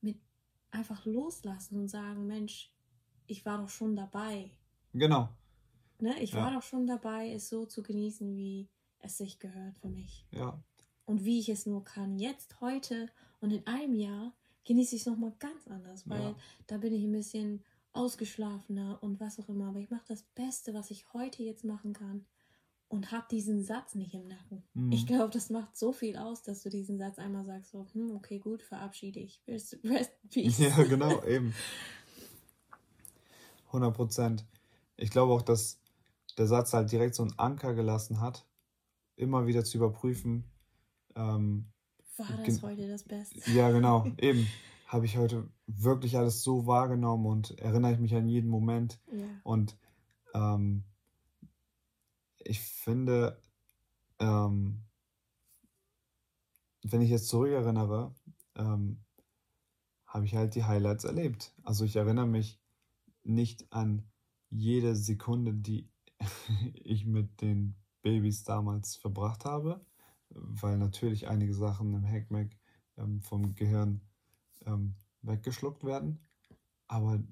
mit 0.00 0.20
einfach 0.70 1.06
loslassen 1.06 1.78
und 1.78 1.88
sagen, 1.88 2.26
Mensch, 2.26 2.72
ich 3.26 3.44
war 3.46 3.58
doch 3.58 3.68
schon 3.68 3.96
dabei. 3.96 4.50
Genau. 4.92 5.28
Ne? 6.02 6.20
Ich 6.22 6.32
ja. 6.32 6.38
war 6.38 6.52
doch 6.52 6.62
schon 6.62 6.86
dabei, 6.86 7.32
es 7.32 7.48
so 7.48 7.66
zu 7.66 7.82
genießen, 7.82 8.36
wie 8.36 8.68
es 9.00 9.18
sich 9.18 9.38
gehört 9.38 9.78
für 9.78 9.88
mich. 9.88 10.26
Ja. 10.32 10.62
Und 11.04 11.24
wie 11.24 11.38
ich 11.38 11.48
es 11.48 11.66
nur 11.66 11.84
kann. 11.84 12.18
Jetzt, 12.18 12.60
heute 12.60 13.08
und 13.40 13.52
in 13.52 13.66
einem 13.66 13.94
Jahr 13.94 14.34
genieße 14.64 14.96
ich 14.96 15.02
es 15.02 15.06
nochmal 15.06 15.32
ganz 15.38 15.66
anders, 15.68 16.08
weil 16.08 16.22
ja. 16.22 16.36
da 16.66 16.78
bin 16.78 16.92
ich 16.92 17.04
ein 17.04 17.12
bisschen 17.12 17.62
ausgeschlafener 17.92 18.98
und 19.02 19.20
was 19.20 19.38
auch 19.38 19.48
immer. 19.48 19.68
Aber 19.68 19.78
ich 19.78 19.90
mache 19.90 20.04
das 20.08 20.22
Beste, 20.34 20.74
was 20.74 20.90
ich 20.90 21.12
heute 21.12 21.42
jetzt 21.42 21.64
machen 21.64 21.92
kann 21.92 22.26
und 22.88 23.10
habe 23.10 23.26
diesen 23.30 23.62
Satz 23.62 23.94
nicht 23.94 24.14
im 24.14 24.28
Nacken. 24.28 24.62
Mhm. 24.74 24.92
Ich 24.92 25.06
glaube, 25.06 25.32
das 25.32 25.50
macht 25.50 25.76
so 25.76 25.92
viel 25.92 26.16
aus, 26.16 26.42
dass 26.42 26.62
du 26.62 26.70
diesen 26.70 26.98
Satz 26.98 27.18
einmal 27.18 27.44
sagst, 27.44 27.72
so, 27.72 27.86
hm, 27.92 28.14
okay, 28.14 28.38
gut, 28.38 28.62
verabschiede 28.62 29.20
ich. 29.20 29.40
Rest, 29.48 29.78
rest 29.84 30.12
peace. 30.30 30.58
Ja, 30.58 30.82
genau, 30.84 31.22
eben. 31.26 31.54
100 33.68 33.94
Prozent. 33.94 34.44
Ich 34.96 35.10
glaube 35.10 35.32
auch, 35.32 35.42
dass 35.42 35.78
der 36.36 36.46
Satz 36.46 36.72
halt 36.72 36.92
direkt 36.92 37.14
so 37.14 37.22
einen 37.22 37.38
Anker 37.38 37.74
gelassen 37.74 38.20
hat, 38.20 38.46
immer 39.16 39.46
wieder 39.46 39.64
zu 39.64 39.78
überprüfen. 39.78 40.44
Ähm, 41.14 41.72
War 42.16 42.26
das 42.44 42.62
heute 42.62 42.88
das 42.88 43.04
Beste? 43.04 43.50
Ja, 43.50 43.70
genau, 43.70 44.06
eben. 44.18 44.46
Habe 44.86 45.04
ich 45.04 45.16
heute 45.16 45.48
wirklich 45.66 46.16
alles 46.16 46.44
so 46.44 46.66
wahrgenommen 46.66 47.26
und 47.26 47.58
erinnere 47.58 47.92
ich 47.92 47.98
mich 47.98 48.14
an 48.14 48.28
jeden 48.28 48.48
Moment. 48.48 49.00
Ja. 49.10 49.26
Und 49.42 49.76
ähm, 50.32 50.84
ich 52.38 52.60
finde, 52.60 53.42
ähm, 54.20 54.84
wenn 56.84 57.00
ich 57.00 57.10
jetzt 57.10 57.28
zurückerinnere, 57.28 58.14
ähm, 58.54 59.04
habe 60.06 60.24
ich 60.24 60.36
halt 60.36 60.54
die 60.54 60.64
Highlights 60.64 61.04
erlebt. 61.04 61.52
Also 61.64 61.84
ich 61.84 61.96
erinnere 61.96 62.26
mich 62.26 62.60
nicht 63.24 63.72
an 63.72 64.08
jede 64.50 64.94
Sekunde, 64.94 65.52
die 65.52 65.90
ich 66.74 67.06
mit 67.06 67.40
den 67.40 67.74
Babys 68.02 68.44
damals 68.44 68.96
verbracht 68.96 69.44
habe, 69.44 69.84
weil 70.30 70.78
natürlich 70.78 71.28
einige 71.28 71.54
Sachen 71.54 71.94
im 71.94 72.06
Hackmack 72.06 72.56
ähm, 72.96 73.20
vom 73.20 73.54
Gehirn 73.54 74.00
ähm, 74.64 74.94
weggeschluckt 75.22 75.84
werden. 75.84 76.20
Aber 76.88 77.22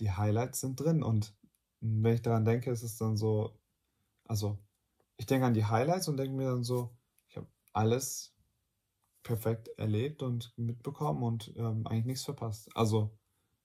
die 0.00 0.10
Highlights 0.10 0.60
sind 0.60 0.80
drin 0.80 1.02
und 1.02 1.34
wenn 1.80 2.14
ich 2.14 2.22
daran 2.22 2.44
denke, 2.44 2.70
ist 2.70 2.82
es 2.82 2.96
dann 2.96 3.16
so, 3.16 3.58
also 4.24 4.58
ich 5.16 5.26
denke 5.26 5.46
an 5.46 5.54
die 5.54 5.64
Highlights 5.64 6.08
und 6.08 6.16
denke 6.16 6.36
mir 6.36 6.50
dann 6.50 6.64
so, 6.64 6.96
ich 7.28 7.36
habe 7.36 7.46
alles 7.72 8.34
perfekt 9.22 9.68
erlebt 9.76 10.22
und 10.22 10.52
mitbekommen 10.56 11.22
und 11.22 11.52
ähm, 11.56 11.86
eigentlich 11.86 12.06
nichts 12.06 12.24
verpasst. 12.24 12.70
Also 12.74 13.17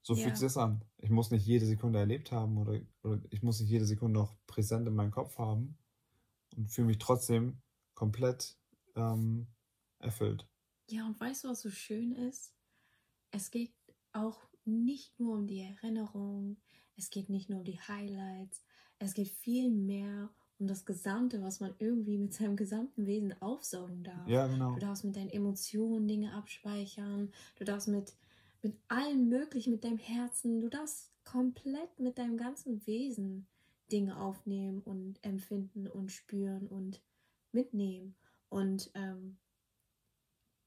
so 0.04 0.14
ja. 0.14 0.24
fühlt 0.24 0.38
sich 0.38 0.46
das 0.46 0.58
an. 0.58 0.84
Ich 0.98 1.10
muss 1.10 1.32
nicht 1.32 1.46
jede 1.46 1.66
Sekunde 1.66 2.00
erlebt 2.00 2.32
haben 2.32 2.58
oder, 2.58 2.80
oder 3.04 3.22
ich 3.32 3.42
muss 3.42 3.60
nicht 3.60 3.70
jede 3.70 3.86
Sekunde 3.86 4.20
noch 4.20 4.36
präsent 4.46 4.88
in 4.88 4.96
meinem 4.96 5.12
Kopf 5.12 5.38
haben 5.38 5.78
und 6.56 6.70
fühle 6.70 6.88
mich 6.88 7.00
trotzdem 7.00 7.62
komplett 7.96 8.58
ähm, 8.96 9.48
erfüllt. 10.00 10.48
Ja, 10.90 11.06
und 11.08 11.20
weißt 11.20 11.46
du, 11.46 11.48
was 11.48 11.62
so 11.62 11.72
schön 11.72 12.14
ist? 12.14 12.54
Es 13.32 13.50
geht 13.50 13.74
auch 14.12 14.42
nicht 14.66 15.18
nur 15.20 15.36
um 15.38 15.48
die 15.48 15.62
Erinnerung, 15.62 16.58
es 16.96 17.10
geht 17.10 17.30
nicht 17.30 17.50
nur 17.50 17.60
um 17.60 17.66
die 17.66 17.80
Highlights, 17.80 18.64
es 19.00 19.14
geht 19.14 19.30
viel 19.30 19.70
mehr 19.72 20.30
um 20.60 20.68
das 20.68 20.86
Gesamte, 20.86 21.42
was 21.42 21.60
man 21.60 21.74
irgendwie 21.80 22.18
mit 22.18 22.34
seinem 22.34 22.56
gesamten 22.56 23.06
Wesen 23.06 23.34
aufsaugen 23.42 24.04
darf. 24.04 24.28
Ja, 24.28 24.48
genau. 24.48 24.74
Du 24.74 24.80
darfst 24.80 25.04
mit 25.04 25.16
deinen 25.16 25.30
Emotionen 25.30 26.08
Dinge 26.08 26.34
abspeichern, 26.34 27.32
du 27.56 27.64
darfst 27.64 27.88
mit 27.88 28.14
mit 28.64 28.78
allem 28.88 29.30
Möglichen, 29.30 29.72
mit 29.72 29.84
deinem 29.84 29.98
Herzen. 29.98 30.62
Du 30.62 30.70
darfst 30.70 31.12
komplett 31.24 32.00
mit 32.00 32.18
deinem 32.18 32.38
ganzen 32.38 32.86
Wesen 32.88 33.48
Dinge 33.92 34.18
aufnehmen 34.18 34.82
und 34.82 35.24
empfinden 35.24 35.88
und 35.88 36.12
spüren 36.12 36.68
und 36.68 37.02
mitnehmen. 37.52 38.16
Und 38.50 38.90
ähm, 38.96 39.38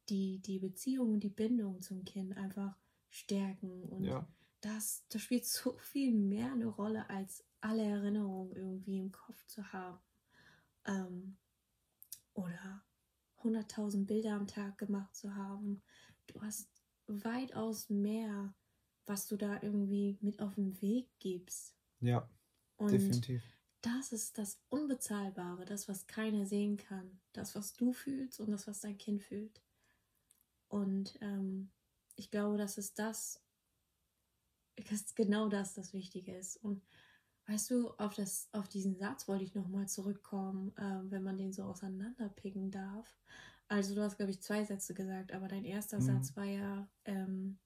die, 0.08 0.38
die 0.38 0.58
Beziehung 0.58 1.14
und 1.14 1.20
die 1.20 1.30
Bindung 1.30 1.80
zum 1.82 2.04
Kind 2.04 2.36
einfach 2.36 2.76
stärken. 3.08 3.84
Und 3.84 4.04
ja. 4.04 4.28
das, 4.60 5.04
das 5.08 5.22
spielt 5.22 5.46
so 5.46 5.76
viel 5.78 6.12
mehr 6.12 6.52
eine 6.52 6.66
Rolle, 6.66 7.08
als 7.10 7.44
alle 7.60 7.82
Erinnerungen 7.82 8.54
irgendwie 8.54 8.98
im 8.98 9.10
Kopf 9.10 9.44
zu 9.46 9.72
haben. 9.72 9.98
Ähm, 10.84 11.36
oder 12.34 12.84
100.000 13.42 14.06
Bilder 14.06 14.34
am 14.34 14.46
Tag 14.46 14.78
gemacht 14.78 15.14
zu 15.16 15.34
haben. 15.34 15.82
Du 16.26 16.40
hast 16.42 16.68
weitaus 17.06 17.88
mehr, 17.88 18.54
was 19.06 19.26
du 19.26 19.36
da 19.36 19.60
irgendwie 19.62 20.18
mit 20.20 20.40
auf 20.40 20.54
den 20.54 20.80
Weg 20.80 21.08
gibst. 21.18 21.74
Ja, 22.00 22.28
Und 22.76 22.92
Definitiv. 22.92 23.42
das 23.82 24.12
ist 24.12 24.38
das 24.38 24.60
Unbezahlbare, 24.68 25.64
das, 25.64 25.88
was 25.88 26.06
keiner 26.06 26.46
sehen 26.46 26.76
kann. 26.76 27.20
Das, 27.32 27.54
was 27.54 27.74
du 27.74 27.92
fühlst 27.92 28.40
und 28.40 28.50
das, 28.50 28.66
was 28.66 28.80
dein 28.80 28.98
Kind 28.98 29.22
fühlt. 29.22 29.62
Und 30.68 31.16
ähm, 31.20 31.70
ich 32.16 32.30
glaube, 32.30 32.58
das 32.58 32.78
ist 32.78 32.98
das, 32.98 33.42
dass 34.90 35.14
genau 35.14 35.48
das 35.48 35.74
das 35.74 35.92
Wichtige 35.92 36.36
ist. 36.36 36.56
Und 36.56 36.82
weißt 37.46 37.70
du, 37.70 37.90
auf, 37.92 38.14
das, 38.14 38.48
auf 38.52 38.68
diesen 38.68 38.96
Satz 38.96 39.28
wollte 39.28 39.44
ich 39.44 39.54
nochmal 39.54 39.88
zurückkommen, 39.88 40.76
äh, 40.76 41.10
wenn 41.10 41.22
man 41.22 41.36
den 41.36 41.52
so 41.52 41.64
auseinanderpicken 41.64 42.70
darf. 42.70 43.16
Also 43.68 43.94
du 43.94 44.02
hast, 44.02 44.16
glaube 44.16 44.30
ich, 44.30 44.40
zwei 44.40 44.64
Sätze 44.64 44.94
gesagt, 44.94 45.32
aber 45.32 45.48
dein 45.48 45.64
erster 45.64 46.00
Mhm. 46.00 46.06
Satz 46.06 46.36
war 46.36 46.44
ja, 46.44 46.88
ähm, 47.04 47.58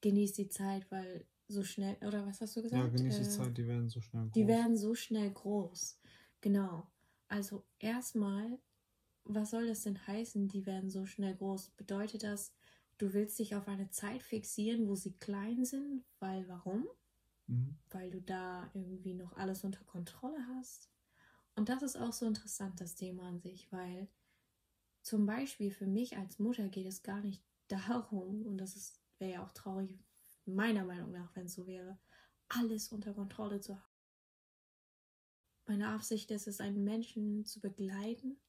genieß 0.00 0.32
die 0.34 0.48
Zeit, 0.48 0.90
weil 0.90 1.26
so 1.48 1.62
schnell, 1.64 1.96
oder 2.06 2.26
was 2.26 2.40
hast 2.40 2.56
du 2.56 2.62
gesagt? 2.62 2.84
Ja, 2.84 2.88
genieß 2.88 3.16
die 3.16 3.22
Äh, 3.24 3.28
Zeit, 3.28 3.58
die 3.58 3.66
werden 3.66 3.88
so 3.88 4.00
schnell 4.00 4.22
groß. 4.24 4.34
die 4.34 4.46
werden 4.48 4.76
so 4.76 4.94
schnell 4.94 5.30
groß. 5.30 5.98
Genau. 6.40 6.86
Also 7.28 7.64
erstmal, 7.78 8.58
was 9.24 9.50
soll 9.50 9.66
das 9.66 9.82
denn 9.82 10.06
heißen, 10.06 10.48
die 10.48 10.66
werden 10.66 10.90
so 10.90 11.06
schnell 11.06 11.34
groß? 11.36 11.70
Bedeutet 11.70 12.22
das, 12.22 12.54
du 12.98 13.12
willst 13.12 13.38
dich 13.38 13.54
auf 13.56 13.68
eine 13.68 13.90
Zeit 13.90 14.22
fixieren, 14.22 14.88
wo 14.88 14.94
sie 14.94 15.12
klein 15.18 15.64
sind? 15.64 16.04
Weil 16.20 16.48
warum? 16.48 16.86
Mhm. 17.48 17.76
Weil 17.90 18.10
du 18.10 18.20
da 18.22 18.70
irgendwie 18.74 19.14
noch 19.14 19.36
alles 19.36 19.64
unter 19.64 19.84
Kontrolle 19.84 20.46
hast. 20.56 20.88
Und 21.56 21.68
das 21.68 21.82
ist 21.82 21.96
auch 21.96 22.12
so 22.12 22.26
interessant, 22.26 22.80
das 22.80 22.94
Thema 22.96 23.24
an 23.28 23.40
sich, 23.40 23.70
weil 23.72 24.08
zum 25.02 25.26
Beispiel 25.26 25.70
für 25.70 25.86
mich 25.86 26.16
als 26.16 26.38
Mutter 26.38 26.68
geht 26.68 26.86
es 26.86 27.02
gar 27.02 27.20
nicht 27.20 27.42
darum, 27.68 28.46
und 28.46 28.58
das 28.58 29.00
wäre 29.18 29.32
ja 29.32 29.44
auch 29.44 29.52
traurig, 29.52 29.98
meiner 30.44 30.84
Meinung 30.84 31.12
nach, 31.12 31.34
wenn 31.34 31.46
es 31.46 31.54
so 31.54 31.66
wäre, 31.66 31.98
alles 32.48 32.90
unter 32.90 33.14
Kontrolle 33.14 33.60
zu 33.60 33.74
haben. 33.74 33.90
Meine 35.66 35.88
Absicht 35.88 36.30
ist 36.30 36.48
es, 36.48 36.60
einen 36.60 36.82
Menschen 36.82 37.44
zu 37.44 37.60
begleiten 37.60 38.40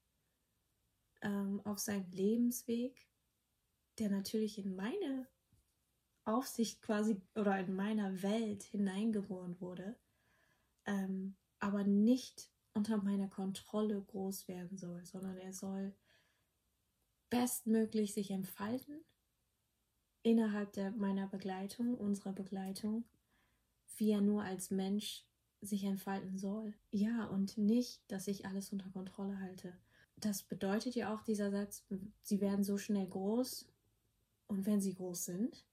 ähm, 1.21 1.61
auf 1.65 1.77
seinem 1.77 2.09
Lebensweg, 2.11 3.07
der 3.99 4.09
natürlich 4.09 4.57
in 4.57 4.75
meine 4.75 5.27
Aufsicht 6.23 6.81
quasi 6.81 7.21
oder 7.35 7.59
in 7.59 7.75
meiner 7.75 8.23
Welt 8.23 8.63
hineingeboren 8.63 9.59
wurde, 9.59 9.99
ähm, 10.85 11.35
aber 11.59 11.83
nicht 11.83 12.49
unter 12.73 12.97
meiner 12.97 13.27
Kontrolle 13.27 14.01
groß 14.01 14.47
werden 14.47 14.77
soll, 14.77 15.05
sondern 15.05 15.37
er 15.37 15.53
soll 15.53 15.93
bestmöglich 17.31 18.13
sich 18.13 18.29
entfalten 18.29 19.03
innerhalb 20.21 20.73
der, 20.73 20.91
meiner 20.91 21.27
Begleitung, 21.27 21.95
unserer 21.95 22.33
Begleitung, 22.33 23.05
wie 23.97 24.11
er 24.11 24.21
nur 24.21 24.43
als 24.43 24.69
Mensch 24.69 25.25
sich 25.61 25.83
entfalten 25.83 26.37
soll. 26.37 26.75
Ja, 26.91 27.25
und 27.25 27.57
nicht, 27.57 28.01
dass 28.07 28.27
ich 28.27 28.45
alles 28.45 28.71
unter 28.71 28.89
Kontrolle 28.89 29.39
halte. 29.39 29.73
Das 30.17 30.43
bedeutet 30.43 30.95
ja 30.95 31.15
auch 31.15 31.23
dieser 31.23 31.49
Satz, 31.49 31.83
sie 32.21 32.41
werden 32.41 32.63
so 32.63 32.77
schnell 32.77 33.07
groß 33.07 33.67
und 34.47 34.65
wenn 34.67 34.81
sie 34.81 34.93
groß 34.93 35.25
sind, 35.25 35.65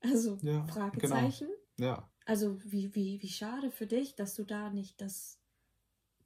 also 0.00 0.36
Ja, 0.42 0.60
genau. 0.60 0.72
Fragezeichen. 0.72 1.48
Ja, 1.78 2.08
Also 2.26 2.58
wie, 2.64 2.94
wie, 2.94 3.20
wie 3.22 3.28
schade 3.28 3.70
für 3.70 3.86
dich, 3.86 4.14
dass 4.14 4.34
du 4.34 4.44
da 4.44 4.70
nicht 4.70 5.00
das 5.00 5.38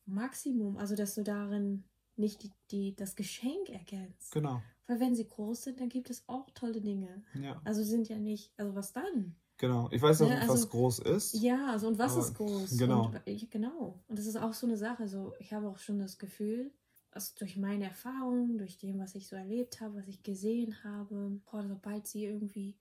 Maximum, 0.06 0.76
also 0.76 0.96
dass 0.96 1.14
du 1.14 1.22
darin 1.22 1.84
nicht 2.20 2.42
die, 2.42 2.52
die, 2.70 2.94
das 2.96 3.16
Geschenk 3.16 3.68
erkennst. 3.70 4.32
genau. 4.32 4.62
Weil 4.86 5.00
wenn 5.00 5.14
sie 5.14 5.26
groß 5.28 5.62
sind, 5.64 5.80
dann 5.80 5.88
gibt 5.88 6.10
es 6.10 6.24
auch 6.28 6.50
tolle 6.50 6.80
Dinge. 6.80 7.22
Ja, 7.34 7.60
Also 7.64 7.82
sind 7.84 8.08
ja 8.08 8.18
nicht, 8.18 8.52
also 8.56 8.74
was 8.74 8.92
dann? 8.92 9.36
genau. 9.56 9.88
Ich 9.92 10.00
weiß 10.02 10.22
auch 10.22 10.28
Ja, 10.28 10.34
nicht, 10.34 10.42
also- 10.42 10.54
was 10.54 10.68
groß 10.70 10.98
ist. 11.00 11.34
Ja, 11.34 11.70
also 11.72 11.88
und 11.88 11.98
was 11.98 12.16
ist 12.16 12.34
groß? 12.34 12.76
genau. 12.78 13.06
Und, 13.06 13.20
ich, 13.26 13.48
genau. 13.50 14.02
Und 14.08 14.18
das 14.18 14.26
ist 14.26 14.36
auch 14.36 14.52
so 14.54 14.66
eine 14.66 14.76
Sache. 14.76 15.06
So, 15.08 15.32
ich 15.38 15.52
habe 15.52 15.68
auch 15.68 15.78
schon 15.78 15.98
das 15.98 16.18
Gefühl, 16.18 16.72
also 17.12 17.32
durch 17.38 17.56
meine 17.56 17.84
Erfahrungen, 17.84 18.56
durch 18.58 18.78
dem, 18.78 18.98
was 18.98 19.14
ich 19.14 19.26
so 19.28 19.36
erlebt 19.36 19.80
habe, 19.80 19.96
was 19.96 20.08
ich 20.08 20.22
gesehen 20.22 20.82
habe, 20.84 21.40
boah, 21.50 21.66
sobald 21.66 22.06
sie 22.06 22.24
irgendwie 22.24 22.76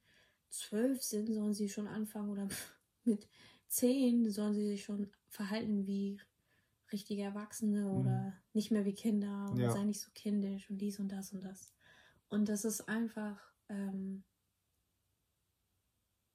zwölf 0.49 1.03
sind, 1.03 1.31
sollen 1.31 1.53
sie 1.53 1.69
schon 1.69 1.87
anfangen 1.87 2.29
oder 2.29 2.47
mit 3.03 3.27
zehn 3.67 4.29
sollen 4.31 4.53
sie 4.55 4.65
sich 4.65 4.83
schon 4.83 5.11
verhalten 5.27 5.85
wie 5.85 6.19
richtige 6.91 7.23
Erwachsene 7.23 7.89
oder 7.91 8.33
nicht 8.53 8.71
mehr 8.71 8.85
wie 8.85 8.93
Kinder 8.93 9.51
oder 9.51 9.65
Ja. 9.65 9.71
sei 9.71 9.83
nicht 9.83 10.01
so 10.01 10.09
kindisch 10.13 10.69
und 10.69 10.77
dies 10.79 10.99
und 10.99 11.09
das 11.09 11.33
und 11.33 11.43
das. 11.43 11.73
Und 12.29 12.49
das 12.49 12.65
ist 12.65 12.87
einfach 12.87 13.39
ähm, 13.69 14.23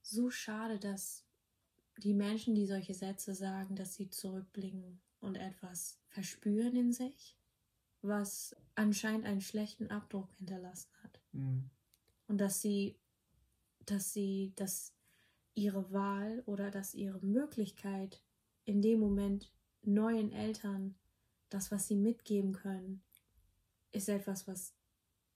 so 0.03 0.31
schade, 0.31 0.79
dass 0.79 1.25
die 1.99 2.15
Menschen, 2.15 2.55
die 2.55 2.67
solche 2.67 2.95
Sätze 2.95 3.35
sagen, 3.35 3.77
dass 3.77 3.95
sie 3.95 4.11
zurückblicken 4.11 5.01
und 5.21 5.37
etwas 5.37 6.01
verspüren 6.09 6.77
in 6.77 6.93
sich, 6.93 7.39
was 8.03 8.57
anscheinend 8.75 9.27
einen 9.27 9.41
schlechten 9.41 9.91
Abdruck 9.91 10.33
hinterlassen 10.35 10.91
hat. 11.03 11.21
Mhm. 11.33 11.71
Und 12.27 12.39
dass 12.39 12.61
sie, 12.61 12.99
dass 13.87 14.13
sie, 14.13 14.53
dass 14.57 14.95
ihre 15.55 15.93
Wahl 15.93 16.43
oder 16.47 16.71
dass 16.71 16.95
ihre 16.95 17.25
Möglichkeit 17.25 18.23
in 18.65 18.83
dem 18.83 18.99
Moment 18.99 19.53
neuen 19.87 20.33
Eltern, 20.33 20.95
das, 21.51 21.71
was 21.71 21.89
sie 21.89 21.97
mitgeben 21.97 22.53
können, 22.53 23.03
ist 23.93 24.09
etwas, 24.09 24.49
was 24.49 24.75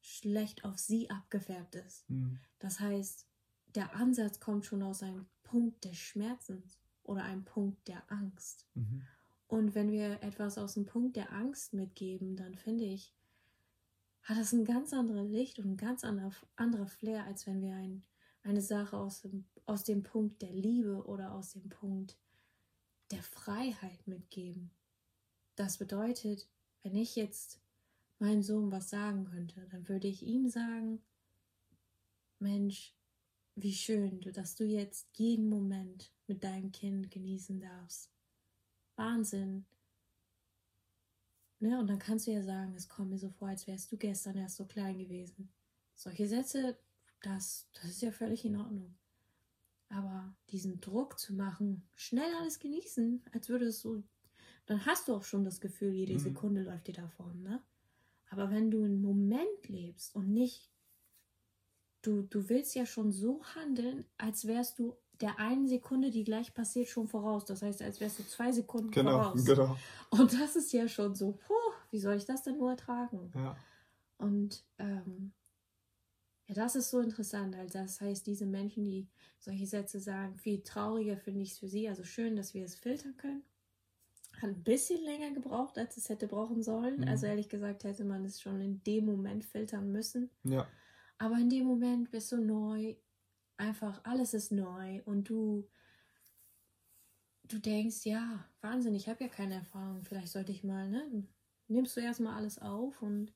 schlecht 0.00 0.64
auf 0.64 0.78
sie 0.78 1.10
abgefärbt 1.10 1.74
ist. 1.74 2.08
Mhm. 2.10 2.38
Das 2.58 2.80
heißt, 2.80 3.26
der 3.74 3.94
Ansatz 3.94 4.40
kommt 4.40 4.66
schon 4.66 4.82
aus 4.82 5.02
einem 5.02 5.26
Punkt 5.42 5.84
des 5.84 5.96
Schmerzens 5.96 6.78
oder 7.04 7.24
einem 7.24 7.44
Punkt 7.44 7.86
der 7.88 8.02
Angst. 8.10 8.66
Mhm. 8.74 9.02
Und 9.46 9.74
wenn 9.74 9.90
wir 9.90 10.22
etwas 10.22 10.58
aus 10.58 10.74
dem 10.74 10.86
Punkt 10.86 11.16
der 11.16 11.32
Angst 11.32 11.72
mitgeben, 11.72 12.36
dann 12.36 12.54
finde 12.54 12.84
ich, 12.84 13.14
hat 14.22 14.38
das 14.38 14.52
ein 14.52 14.64
ganz 14.64 14.92
anderes 14.92 15.30
Licht 15.30 15.58
und 15.58 15.72
ein 15.72 15.76
ganz 15.76 16.04
anderer, 16.04 16.32
anderer 16.56 16.86
Flair, 16.86 17.24
als 17.24 17.46
wenn 17.46 17.62
wir 17.62 17.74
ein, 17.74 18.02
eine 18.42 18.60
Sache 18.60 18.96
aus 18.96 19.22
dem, 19.22 19.46
aus 19.64 19.84
dem 19.84 20.02
Punkt 20.02 20.42
der 20.42 20.52
Liebe 20.52 21.02
oder 21.06 21.32
aus 21.32 21.52
dem 21.52 21.68
Punkt 21.70 22.18
der 23.10 23.22
Freiheit 23.22 24.06
mitgeben. 24.06 24.70
Das 25.56 25.78
bedeutet, 25.78 26.48
wenn 26.82 26.94
ich 26.94 27.16
jetzt 27.16 27.60
meinem 28.18 28.42
Sohn 28.42 28.70
was 28.70 28.90
sagen 28.90 29.24
könnte, 29.24 29.66
dann 29.70 29.88
würde 29.88 30.08
ich 30.08 30.22
ihm 30.22 30.48
sagen, 30.48 31.02
Mensch, 32.38 32.94
wie 33.54 33.74
schön, 33.74 34.20
dass 34.32 34.54
du 34.54 34.64
jetzt 34.64 35.08
jeden 35.16 35.48
Moment 35.48 36.12
mit 36.26 36.44
deinem 36.44 36.70
Kind 36.70 37.10
genießen 37.10 37.60
darfst. 37.60 38.12
Wahnsinn. 38.96 39.66
Ne? 41.60 41.78
Und 41.78 41.88
dann 41.88 41.98
kannst 41.98 42.26
du 42.26 42.32
ja 42.32 42.42
sagen, 42.42 42.74
es 42.74 42.88
kommt 42.88 43.10
mir 43.10 43.18
so 43.18 43.30
vor, 43.30 43.48
als 43.48 43.66
wärst 43.66 43.90
du 43.90 43.96
gestern 43.96 44.36
erst 44.36 44.56
so 44.56 44.66
klein 44.66 44.98
gewesen. 44.98 45.52
Solche 45.94 46.28
Sätze, 46.28 46.78
das, 47.22 47.68
das 47.72 47.90
ist 47.90 48.02
ja 48.02 48.12
völlig 48.12 48.44
in 48.44 48.56
Ordnung. 48.56 48.96
Aber 49.90 50.36
diesen 50.50 50.80
Druck 50.80 51.18
zu 51.18 51.34
machen, 51.34 51.88
schnell 51.94 52.32
alles 52.40 52.58
genießen, 52.58 53.24
als 53.32 53.48
würde 53.48 53.66
es 53.66 53.80
so, 53.80 54.02
dann 54.66 54.86
hast 54.86 55.08
du 55.08 55.14
auch 55.14 55.24
schon 55.24 55.44
das 55.44 55.60
Gefühl, 55.60 55.92
jede 55.94 56.14
Mhm. 56.14 56.18
Sekunde 56.18 56.62
läuft 56.62 56.88
dir 56.88 56.94
davon, 56.94 57.42
ne? 57.42 57.62
Aber 58.30 58.50
wenn 58.50 58.70
du 58.70 58.84
einen 58.84 59.02
Moment 59.02 59.68
lebst 59.68 60.14
und 60.16 60.32
nicht, 60.32 60.72
du, 62.02 62.22
du 62.22 62.48
willst 62.48 62.74
ja 62.74 62.86
schon 62.86 63.12
so 63.12 63.42
handeln, 63.54 64.04
als 64.18 64.46
wärst 64.46 64.78
du 64.78 64.96
der 65.20 65.38
einen 65.40 65.66
Sekunde, 65.66 66.10
die 66.10 66.22
gleich 66.24 66.54
passiert, 66.54 66.88
schon 66.88 67.08
voraus. 67.08 67.44
Das 67.44 67.62
heißt, 67.62 67.82
als 67.82 68.00
wärst 68.00 68.20
du 68.20 68.24
zwei 68.26 68.52
Sekunden 68.52 68.94
Genau, 68.94 68.96
voraus. 68.96 69.44
genau. 69.44 69.76
Und 70.10 70.32
das 70.32 70.56
ist 70.56 70.72
ja 70.72 70.88
schon 70.88 71.14
so, 71.14 71.32
puh, 71.32 71.54
wie 71.90 71.98
soll 71.98 72.14
ich 72.16 72.24
das 72.24 72.42
denn 72.42 72.56
nur 72.58 72.70
ertragen? 72.70 73.34
Ja, 73.34 73.64
Und 74.18 74.64
ähm, 74.78 75.34
ja, 76.48 76.54
das 76.54 76.76
ist 76.76 76.90
so 76.90 77.00
interessant. 77.00 77.54
Also 77.54 77.78
das 77.78 78.00
heißt, 78.00 78.26
diese 78.26 78.46
Menschen, 78.46 78.84
die 78.84 79.06
solche 79.38 79.66
Sätze 79.66 80.00
sagen, 80.00 80.36
viel 80.38 80.62
trauriger 80.62 81.18
finde 81.18 81.42
ich 81.42 81.52
es 81.52 81.58
für 81.58 81.68
sie. 81.68 81.88
Also 81.88 82.04
schön, 82.04 82.36
dass 82.36 82.54
wir 82.54 82.64
es 82.64 82.74
filtern 82.74 83.16
können. 83.18 83.42
Hat 84.40 84.50
ein 84.50 84.62
bisschen 84.62 85.04
länger 85.04 85.32
gebraucht, 85.32 85.76
als 85.76 85.98
es 85.98 86.08
hätte 86.08 86.26
brauchen 86.26 86.62
sollen. 86.62 87.00
Mhm. 87.00 87.08
Also 87.08 87.26
ehrlich 87.26 87.50
gesagt 87.50 87.84
hätte 87.84 88.04
man 88.04 88.24
es 88.24 88.40
schon 88.40 88.60
in 88.62 88.82
dem 88.84 89.04
Moment 89.04 89.44
filtern 89.44 89.92
müssen. 89.92 90.30
ja, 90.44 90.66
Aber 91.18 91.36
in 91.36 91.50
dem 91.50 91.66
Moment 91.66 92.10
bist 92.10 92.32
du 92.32 92.38
neu, 92.38 92.96
einfach 93.58 94.00
alles 94.04 94.32
ist 94.32 94.50
neu 94.50 95.02
und 95.04 95.28
du, 95.28 95.68
du 97.44 97.58
denkst, 97.58 98.06
ja, 98.06 98.42
Wahnsinn, 98.62 98.94
ich 98.94 99.08
habe 99.08 99.24
ja 99.24 99.28
keine 99.28 99.56
Erfahrung, 99.56 100.02
vielleicht 100.02 100.28
sollte 100.28 100.52
ich 100.52 100.64
mal, 100.64 100.88
ne? 100.88 101.26
Nimmst 101.66 101.94
du 101.94 102.00
erstmal 102.00 102.36
alles 102.36 102.58
auf 102.58 103.02
und 103.02 103.34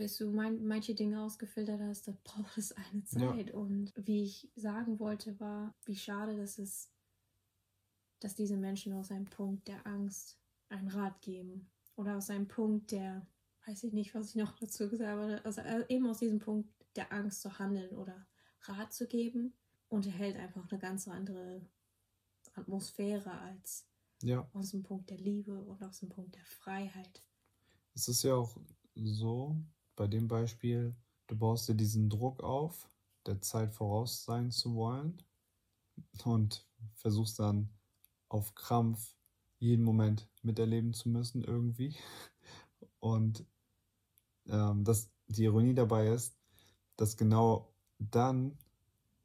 bis 0.00 0.16
du 0.16 0.30
mein, 0.30 0.64
manche 0.64 0.94
Dinge 0.94 1.20
ausgefiltert 1.22 1.78
hast, 1.82 2.08
da 2.08 2.16
braucht 2.24 2.56
es 2.56 2.72
eine 2.72 3.02
Ja. 3.10 3.34
Zeit. 3.34 3.50
Und 3.50 3.92
wie 3.96 4.22
ich 4.22 4.50
sagen 4.56 4.98
wollte, 4.98 5.38
war, 5.38 5.74
wie 5.84 5.94
schade, 5.94 6.38
dass 6.38 6.58
es, 6.58 6.90
dass 8.18 8.34
diese 8.34 8.56
Menschen 8.56 8.94
aus 8.94 9.10
einem 9.10 9.26
Punkt 9.26 9.68
der 9.68 9.86
Angst 9.86 10.38
einen 10.70 10.88
Rat 10.88 11.20
geben. 11.20 11.70
Oder 11.96 12.16
aus 12.16 12.30
einem 12.30 12.48
Punkt 12.48 12.92
der, 12.92 13.26
weiß 13.66 13.84
ich 13.84 13.92
nicht, 13.92 14.14
was 14.14 14.30
ich 14.30 14.36
noch 14.36 14.58
dazu 14.58 14.88
gesagt 14.88 15.10
habe, 15.10 15.44
also 15.44 15.60
eben 15.90 16.06
aus 16.06 16.18
diesem 16.18 16.38
Punkt 16.38 16.70
der 16.96 17.12
Angst 17.12 17.42
zu 17.42 17.58
handeln 17.58 17.94
oder 17.94 18.26
Rat 18.62 18.94
zu 18.94 19.06
geben, 19.06 19.52
unterhält 19.90 20.36
einfach 20.36 20.66
eine 20.70 20.80
ganz 20.80 21.08
andere 21.08 21.60
Atmosphäre 22.54 23.32
als 23.32 23.86
Ja. 24.22 24.48
aus 24.54 24.70
dem 24.70 24.82
Punkt 24.82 25.10
der 25.10 25.18
Liebe 25.18 25.60
und 25.62 25.82
aus 25.82 25.98
dem 26.00 26.08
Punkt 26.08 26.36
der 26.36 26.44
Freiheit. 26.46 27.22
Es 27.92 28.08
ist 28.08 28.22
ja 28.22 28.34
auch 28.36 28.56
so, 28.94 29.56
bei 30.00 30.06
dem 30.06 30.28
Beispiel, 30.28 30.96
du 31.26 31.36
baust 31.36 31.68
dir 31.68 31.74
diesen 31.74 32.08
Druck 32.08 32.42
auf, 32.42 32.88
der 33.26 33.42
Zeit 33.42 33.74
voraus 33.74 34.24
sein 34.24 34.50
zu 34.50 34.74
wollen 34.74 35.22
und 36.24 36.66
versuchst 36.94 37.38
dann 37.38 37.68
auf 38.30 38.54
Krampf 38.54 39.14
jeden 39.58 39.84
Moment 39.84 40.26
miterleben 40.40 40.94
zu 40.94 41.10
müssen 41.10 41.44
irgendwie. 41.44 41.94
Und 42.98 43.44
ähm, 44.46 44.84
das, 44.84 45.10
die 45.26 45.44
Ironie 45.44 45.74
dabei 45.74 46.08
ist, 46.08 46.34
dass 46.96 47.18
genau 47.18 47.70
dann 47.98 48.56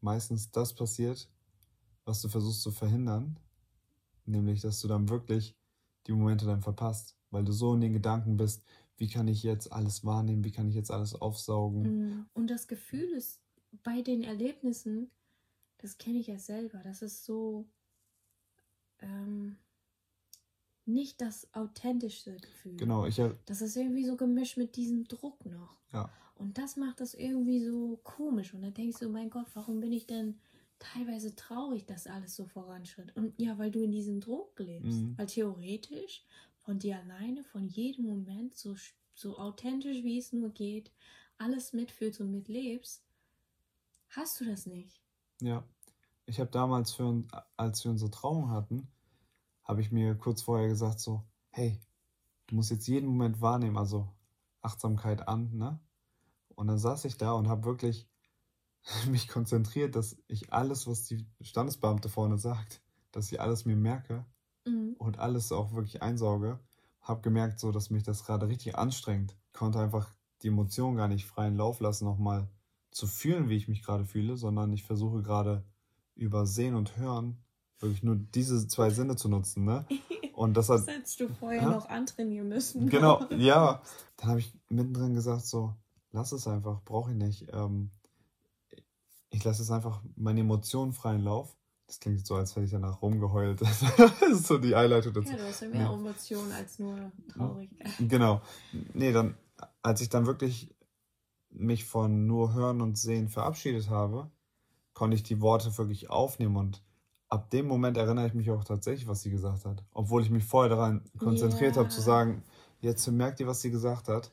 meistens 0.02 0.52
das 0.52 0.76
passiert, 0.76 1.32
was 2.04 2.22
du 2.22 2.28
versuchst 2.28 2.62
zu 2.62 2.72
verhindern, 2.72 3.40
nämlich 4.26 4.60
dass 4.60 4.82
du 4.82 4.90
dann 4.90 5.08
wirklich 5.08 5.56
die 6.06 6.12
Momente 6.12 6.46
dann 6.46 6.62
verpasst, 6.62 7.16
weil 7.30 7.46
du 7.46 7.54
so 7.54 7.74
in 7.76 7.80
den 7.80 7.94
Gedanken 7.94 8.36
bist, 8.36 8.62
wie 8.98 9.08
kann 9.08 9.28
ich 9.28 9.44
jetzt 9.44 9.72
alles 9.72 10.06
wahrnehmen, 10.06 10.44
wie 10.44 10.52
kann 10.52 10.70
ich 10.70 10.76
jetzt 10.76 10.92
alles 10.92 11.16
aufsaugen. 11.16 11.82
Mm, 11.82 12.26
Und 12.34 12.50
das 12.50 12.68
Gefühl 12.68 13.10
ist 13.12 13.42
bei 13.84 14.02
den 14.02 14.24
Erlebnissen, 14.24 15.12
das 15.80 15.98
kenne 15.98 16.20
ich 16.20 16.28
ja 16.28 16.40
selber, 16.40 16.80
das 16.80 17.02
ist 17.02 17.26
so 17.26 17.68
ähm, 19.00 19.58
nicht 20.86 21.20
das 21.22 21.54
authentischste 21.54 22.36
Gefühl. 22.38 22.78
Genau, 22.78 23.06
ich 23.06 23.22
Das 23.46 23.62
ist 23.62 23.76
irgendwie 23.76 24.06
so 24.06 24.16
gemischt 24.16 24.58
mit 24.58 24.76
diesem 24.76 25.06
Druck 25.08 25.46
noch. 25.46 25.78
Ja. 25.94 26.10
Und 26.36 26.58
das 26.58 26.76
macht 26.76 27.00
das 27.02 27.14
irgendwie 27.14 27.64
so 27.64 28.00
komisch. 28.04 28.54
Und 28.54 28.62
dann 28.62 28.74
denkst 28.74 29.00
du, 29.00 29.10
mein 29.10 29.30
Gott, 29.30 29.48
warum 29.54 29.80
bin 29.80 29.92
ich 29.92 30.06
denn 30.06 30.38
teilweise 30.80 31.36
traurig, 31.36 31.86
dass 31.86 32.08
alles 32.08 32.36
so 32.36 32.46
voranschritt? 32.46 33.16
Und 33.16 33.34
ja, 33.40 33.58
weil 33.58 33.72
du 33.72 33.82
in 33.82 33.92
diesem 33.92 34.20
Druck 34.20 34.60
lebst. 34.60 35.02
Mhm. 35.02 35.18
Weil 35.18 35.28
theoretisch 35.28 36.24
von 36.66 36.80
dir 36.80 36.98
alleine, 36.98 37.44
von 37.44 37.68
jedem 37.68 38.06
Moment, 38.06 38.56
so, 38.56 38.76
so 39.14 39.38
authentisch 39.38 40.04
wie 40.04 40.18
es 40.18 40.34
nur 40.34 40.50
geht, 40.50 40.92
alles 41.38 41.74
mitfühlst 41.74 42.20
und 42.22 42.32
mitlebst, 42.32 43.06
hast 44.10 44.42
du 44.42 44.46
das 44.46 44.66
nicht. 44.66 45.00
Ja, 45.42 45.64
ich 46.26 46.40
habe 46.40 46.50
damals, 46.50 46.94
für, 46.94 47.24
als 47.56 47.84
wir 47.84 47.92
unsere 47.92 48.10
Trauung 48.10 48.50
hatten, 48.50 48.88
habe 49.64 49.82
ich 49.82 49.92
mir 49.92 50.16
kurz 50.16 50.42
vorher 50.42 50.68
gesagt 50.68 51.00
so, 51.00 51.24
hey, 51.50 51.80
du 52.48 52.56
musst 52.56 52.72
jetzt 52.72 52.88
jeden 52.88 53.08
Moment 53.08 53.42
wahrnehmen, 53.42 53.78
also 53.78 54.12
Achtsamkeit 54.62 55.28
an, 55.28 55.56
ne? 55.56 55.80
Und 56.56 56.68
dann 56.68 56.80
saß 56.80 57.06
ich 57.06 57.18
da 57.18 57.34
und 57.34 57.48
habe 57.48 57.66
wirklich 57.66 58.08
mich 59.08 59.28
konzentriert, 59.28 59.96
dass 59.96 60.18
ich 60.28 60.52
alles, 60.52 60.88
was 60.88 61.06
die 61.06 61.28
Standesbeamte 61.42 62.10
vorne 62.10 62.38
sagt, 62.38 62.82
dass 63.12 63.32
ich 63.32 63.40
alles 63.40 63.66
mir 63.66 63.76
merke 63.76 64.26
Mhm. 64.66 64.96
und 64.98 65.20
alles 65.20 65.52
auch 65.52 65.74
wirklich 65.74 66.02
einsauge. 66.02 66.60
Habe 67.02 67.22
gemerkt, 67.22 67.60
so, 67.60 67.72
dass 67.72 67.90
mich 67.92 68.04
das 68.04 68.26
gerade 68.26 68.48
richtig 68.48 68.78
anstrengt. 68.78 69.36
Konnte 69.54 69.80
einfach 69.80 70.10
die 70.42 70.48
Emotionen 70.48 70.98
gar 70.98 71.08
nicht 71.08 71.26
freien 71.26 71.56
Lauf 71.56 71.80
lassen, 71.80 72.06
nochmal 72.06 72.48
zu 72.92 73.08
fühlen, 73.08 73.50
wie 73.50 73.56
ich 73.58 73.68
mich 73.68 73.84
gerade 73.84 74.06
fühle, 74.06 74.38
sondern 74.38 74.74
ich 74.74 74.84
versuche 74.84 75.22
gerade 75.22 75.64
über 76.16 76.46
Sehen 76.48 76.76
und 76.76 76.98
Hören 76.98 77.38
wirklich 77.80 78.04
nur 78.04 78.16
diese 78.16 78.68
zwei 78.68 78.90
Sinne 78.90 79.16
zu 79.18 79.28
nutzen, 79.30 79.66
ne? 79.66 79.86
Und 80.34 80.56
das 80.58 80.68
hat, 80.68 80.80
Das 80.80 80.88
hättest 80.88 81.20
du 81.22 81.30
vorher 81.30 81.62
Ja. 81.62 81.70
noch 81.70 81.88
antrainieren 81.88 82.50
müssen. 82.50 82.90
genau, 82.90 83.24
ja. 83.38 83.82
Dann 84.18 84.30
habe 84.30 84.40
ich 84.40 84.54
mittendrin 84.68 85.14
gesagt, 85.14 85.46
so, 85.46 85.74
lass 86.12 86.32
es 86.34 86.46
einfach, 86.48 86.82
brauche 86.84 87.12
ich 87.12 87.18
nicht. 87.18 87.48
Ähm, 87.54 87.92
ich 89.30 89.44
lasse 89.44 89.62
es 89.62 89.72
einfach 89.72 90.02
meine 90.16 90.42
Emotionen 90.42 90.92
freien 90.94 91.22
Lauf. 91.24 91.56
Das 91.88 92.00
klingt 92.00 92.26
so, 92.26 92.36
als 92.36 92.56
hätte 92.56 92.66
ich 92.66 92.72
danach 92.72 93.02
rumgeheult. 93.02 93.62
das 93.62 93.82
ist 94.32 94.48
so 94.48 94.58
die 94.58 94.74
Einleitung 94.76 95.14
dazu. 95.14 95.30
Ja, 95.32 95.38
du 95.38 95.44
hast 95.48 95.62
ja 95.62 95.70
mehr 95.70 95.82
Ja. 95.82 95.94
Emotionen 95.94 96.52
als 96.52 96.80
nur 96.80 97.12
Traurigkeit. 97.32 97.92
Genau. 98.00 98.42
Nee, 98.94 99.12
dann, 99.12 99.38
als 99.84 100.02
ich 100.02 100.10
dann 100.10 100.26
wirklich 100.26 100.74
mich 101.50 101.86
von 101.86 102.26
nur 102.26 102.54
Hören 102.54 102.82
und 102.82 102.98
Sehen 102.98 103.30
verabschiedet 103.30 103.90
habe, 103.90 104.30
konnte 104.94 105.16
ich 105.16 105.24
die 105.24 105.42
Worte 105.42 105.78
wirklich 105.78 106.10
aufnehmen 106.10 106.58
und 106.58 106.84
ab 107.30 107.50
dem 107.52 107.68
Moment 107.68 107.98
erinnere 107.98 108.28
ich 108.28 108.34
mich 108.34 108.50
auch 108.52 108.64
tatsächlich, 108.64 109.08
was 109.08 109.22
sie 109.22 109.30
gesagt 109.30 109.66
hat. 109.66 109.84
Obwohl 109.94 110.22
ich 110.24 110.30
mich 110.30 110.44
vorher 110.44 110.70
daran 110.76 111.04
konzentriert 111.18 111.76
Ja. 111.76 111.82
habe 111.82 111.90
zu 111.90 112.02
sagen, 112.02 112.44
jetzt 112.82 113.06
merkt 113.08 113.40
ihr, 113.40 113.48
was 113.48 113.62
sie 113.62 113.72
gesagt 113.72 114.08
hat. 114.08 114.32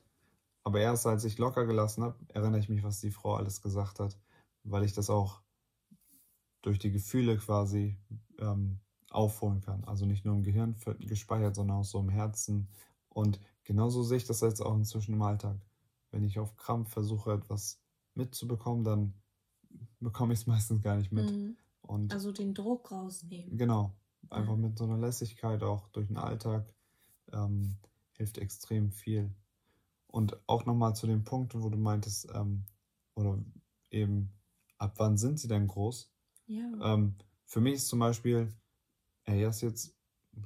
Aber 0.64 0.80
erst 0.80 1.06
als 1.06 1.24
ich 1.24 1.38
locker 1.38 1.66
gelassen 1.66 2.04
habe, 2.04 2.16
erinnere 2.28 2.60
ich 2.60 2.68
mich, 2.68 2.82
was 2.84 3.00
die 3.00 3.10
Frau 3.10 3.34
alles 3.34 3.60
gesagt 3.60 3.98
hat, 3.98 4.16
weil 4.64 4.84
ich 4.84 4.92
das 4.94 5.10
auch 5.10 5.41
durch 6.62 6.78
die 6.78 6.90
Gefühle 6.92 7.36
quasi 7.38 7.98
ähm, 8.38 8.78
aufholen 9.10 9.60
kann. 9.60 9.84
Also 9.84 10.06
nicht 10.06 10.24
nur 10.24 10.34
im 10.34 10.42
Gehirn 10.42 10.76
gespeichert, 11.00 11.54
sondern 11.54 11.78
auch 11.78 11.84
so 11.84 12.00
im 12.00 12.08
Herzen. 12.08 12.68
Und 13.08 13.40
genauso 13.64 14.02
sehe 14.02 14.16
ich 14.16 14.24
das 14.26 14.40
jetzt 14.40 14.60
auch 14.62 14.74
inzwischen 14.74 15.14
im 15.14 15.22
Alltag. 15.22 15.56
Wenn 16.10 16.24
ich 16.24 16.38
auf 16.38 16.56
Krampf 16.56 16.90
versuche, 16.90 17.32
etwas 17.32 17.80
mitzubekommen, 18.14 18.84
dann 18.84 19.14
bekomme 20.00 20.32
ich 20.32 20.40
es 20.40 20.46
meistens 20.46 20.82
gar 20.82 20.96
nicht 20.96 21.12
mit. 21.12 21.30
Mhm. 21.30 21.56
Und 21.82 22.12
Also 22.12 22.32
den 22.32 22.54
Druck 22.54 22.90
rausnehmen. 22.92 23.56
genau, 23.58 23.92
einfach 24.30 24.52
Ja. 24.52 24.56
mit 24.58 24.78
so 24.78 24.84
einer 24.84 24.98
Lässigkeit 24.98 25.62
auch 25.62 25.88
durch 25.88 26.06
den 26.06 26.16
Alltag 26.16 26.72
ähm, 27.32 27.76
hilft 28.12 28.38
extrem 28.38 28.92
viel. 28.92 29.34
Und 30.06 30.38
auch 30.46 30.64
nochmal 30.66 30.94
zu 30.94 31.06
dem 31.06 31.24
Punkt, 31.24 31.54
wo 31.60 31.68
du 31.70 31.78
meintest, 31.78 32.28
ähm, 32.34 32.64
oder 33.14 33.38
eben, 33.90 34.30
ab 34.78 34.94
wann 34.98 35.16
sind 35.16 35.40
sie 35.40 35.48
denn 35.48 35.66
groß? 35.66 36.11
Ja. 36.46 36.70
Ähm, 36.80 37.16
für 37.46 37.60
mich 37.60 37.74
ist 37.74 37.88
zum 37.88 37.98
Beispiel, 37.98 38.48
er 39.24 39.48
ist 39.48 39.60
jetzt 39.62 39.94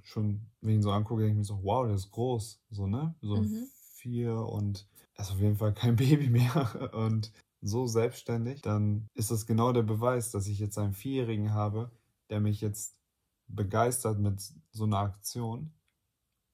schon, 0.03 0.41
wenn 0.61 0.71
ich 0.71 0.77
ihn 0.77 0.83
so 0.83 0.93
angucke, 0.93 1.23
denke 1.23 1.33
ich 1.35 1.39
mir 1.39 1.45
so, 1.45 1.63
wow, 1.63 1.87
der 1.87 1.95
ist 1.95 2.11
groß. 2.11 2.63
So, 2.71 2.87
ne? 2.87 3.15
So 3.23 3.43
Mhm. 3.43 3.71
vier 3.95 4.37
und 4.39 4.89
er 5.15 5.25
ist 5.25 5.33
auf 5.33 5.39
jeden 5.41 5.57
Fall 5.57 5.75
kein 5.75 5.97
Baby 5.97 6.29
mehr 6.31 6.91
und 6.95 7.33
so 7.63 7.87
selbstständig, 7.87 8.63
dann 8.63 9.09
ist 9.15 9.31
das 9.31 9.47
genau 9.47 9.73
der 9.73 9.83
Beweis, 9.83 10.31
dass 10.31 10.47
ich 10.47 10.59
jetzt 10.59 10.79
einen 10.79 10.93
Vierjährigen 10.93 11.53
habe, 11.55 11.91
der 12.31 12.41
mich 12.41 12.61
jetzt 12.61 13.01
begeistert 13.49 14.19
mit 14.19 14.43
so 14.73 14.85
einer 14.85 14.99
Aktion, 14.99 15.73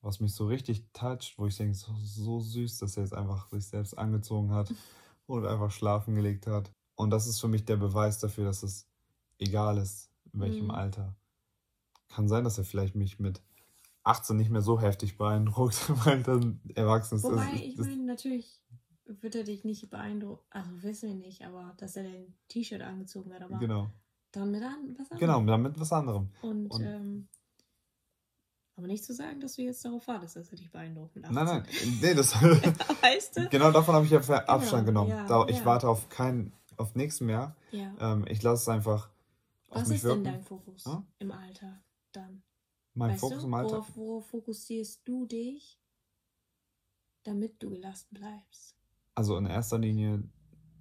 was 0.00 0.20
mich 0.20 0.34
so 0.34 0.46
richtig 0.46 0.86
toucht, 0.92 1.34
wo 1.38 1.46
ich 1.46 1.56
denke, 1.56 1.74
so, 1.74 1.94
so 1.96 2.40
süß, 2.40 2.78
dass 2.78 2.96
er 2.96 3.04
jetzt 3.04 3.14
einfach 3.14 3.48
sich 3.50 3.66
selbst 3.66 3.96
angezogen 3.98 4.52
hat 4.52 4.74
und 5.26 5.46
einfach 5.46 5.70
schlafen 5.70 6.14
gelegt 6.14 6.46
hat. 6.46 6.72
Und 6.96 7.10
das 7.10 7.26
ist 7.26 7.40
für 7.40 7.48
mich 7.48 7.64
der 7.64 7.76
Beweis 7.76 8.18
dafür, 8.18 8.44
dass 8.44 8.62
es 8.62 8.88
egal 9.42 9.78
ist, 9.78 10.10
in 10.32 10.40
welchem 10.40 10.64
Mhm. 10.66 10.70
Alter. 10.70 11.14
Kann 12.08 12.28
sein, 12.28 12.44
dass 12.44 12.58
er 12.58 12.64
vielleicht 12.64 12.94
mich 12.94 13.18
mit 13.18 13.40
18 14.04 14.36
nicht 14.36 14.50
mehr 14.50 14.62
so 14.62 14.80
heftig 14.80 15.16
beeindruckt, 15.18 15.76
weil 16.06 16.22
dann 16.22 16.60
erwachsen 16.74 17.16
ist. 17.16 17.24
Wobei, 17.24 17.52
ich 17.54 17.76
meine, 17.78 18.04
natürlich 18.04 18.60
wird 19.06 19.34
er 19.34 19.44
dich 19.44 19.64
nicht 19.64 19.90
beeindrucken, 19.90 20.42
also 20.50 20.82
wissen 20.82 21.08
wir 21.10 21.16
nicht, 21.26 21.42
aber 21.44 21.74
dass 21.76 21.96
er 21.96 22.04
den 22.04 22.34
T-Shirt 22.48 22.80
angezogen 22.82 23.32
hat, 23.34 23.42
aber 23.42 23.58
Genau, 23.58 23.90
dann 24.30 24.50
mit 24.50 24.62
an, 24.62 24.94
was 24.98 25.10
anderes. 25.10 25.18
genau, 25.20 25.44
damit 25.44 25.78
was 25.78 25.92
anderem. 25.92 26.30
Und, 26.40 26.66
Und- 26.68 26.82
ähm, 26.82 27.28
aber 28.76 28.86
nicht 28.86 29.04
zu 29.04 29.12
sagen, 29.12 29.40
dass 29.40 29.56
du 29.56 29.62
jetzt 29.62 29.84
darauf 29.84 30.06
wartest, 30.08 30.36
dass 30.36 30.50
er 30.50 30.56
dich 30.56 30.70
beeindruckt 30.70 31.14
mit 31.14 31.24
18. 31.24 31.34
Nein, 31.34 31.46
nein, 31.46 31.64
nee, 32.00 32.14
das, 32.14 32.32
weißt 33.02 33.36
du? 33.36 33.48
genau 33.48 33.70
davon 33.70 33.94
habe 33.94 34.04
ich 34.06 34.10
ja 34.12 34.18
Abstand 34.20 34.86
genommen. 34.86 35.10
ja, 35.10 35.46
ich 35.48 35.58
ja. 35.58 35.64
warte 35.64 35.88
auf 35.88 36.08
keinen, 36.08 36.52
auf 36.78 36.94
nichts 36.94 37.20
mehr. 37.20 37.54
Ja. 37.70 37.92
Ähm, 38.00 38.24
ich 38.28 38.42
lasse 38.42 38.62
es 38.62 38.68
einfach 38.68 39.10
Was 39.74 39.90
ist 39.90 40.04
wirken. 40.04 40.24
denn 40.24 40.34
dein 40.34 40.42
Fokus 40.42 40.84
Ja? 40.84 41.04
im 41.18 41.32
Alltag 41.32 41.82
dann? 42.12 42.42
mein 42.94 43.10
weißt 43.12 43.20
Fokus 43.20 43.38
du? 43.40 43.46
im 43.46 43.54
Alltag. 43.54 43.72
Worauf, 43.72 43.96
worauf 43.96 44.26
fokussierst 44.28 45.00
du 45.06 45.26
dich, 45.26 45.80
damit 47.22 47.62
du 47.62 47.70
gelassen 47.70 48.08
bleibst? 48.12 48.76
Also 49.14 49.36
in 49.36 49.46
erster 49.46 49.78
Linie 49.78 50.22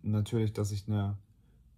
natürlich, 0.02 0.54
dass 0.54 0.72
ich 0.72 0.88
eine 0.88 1.18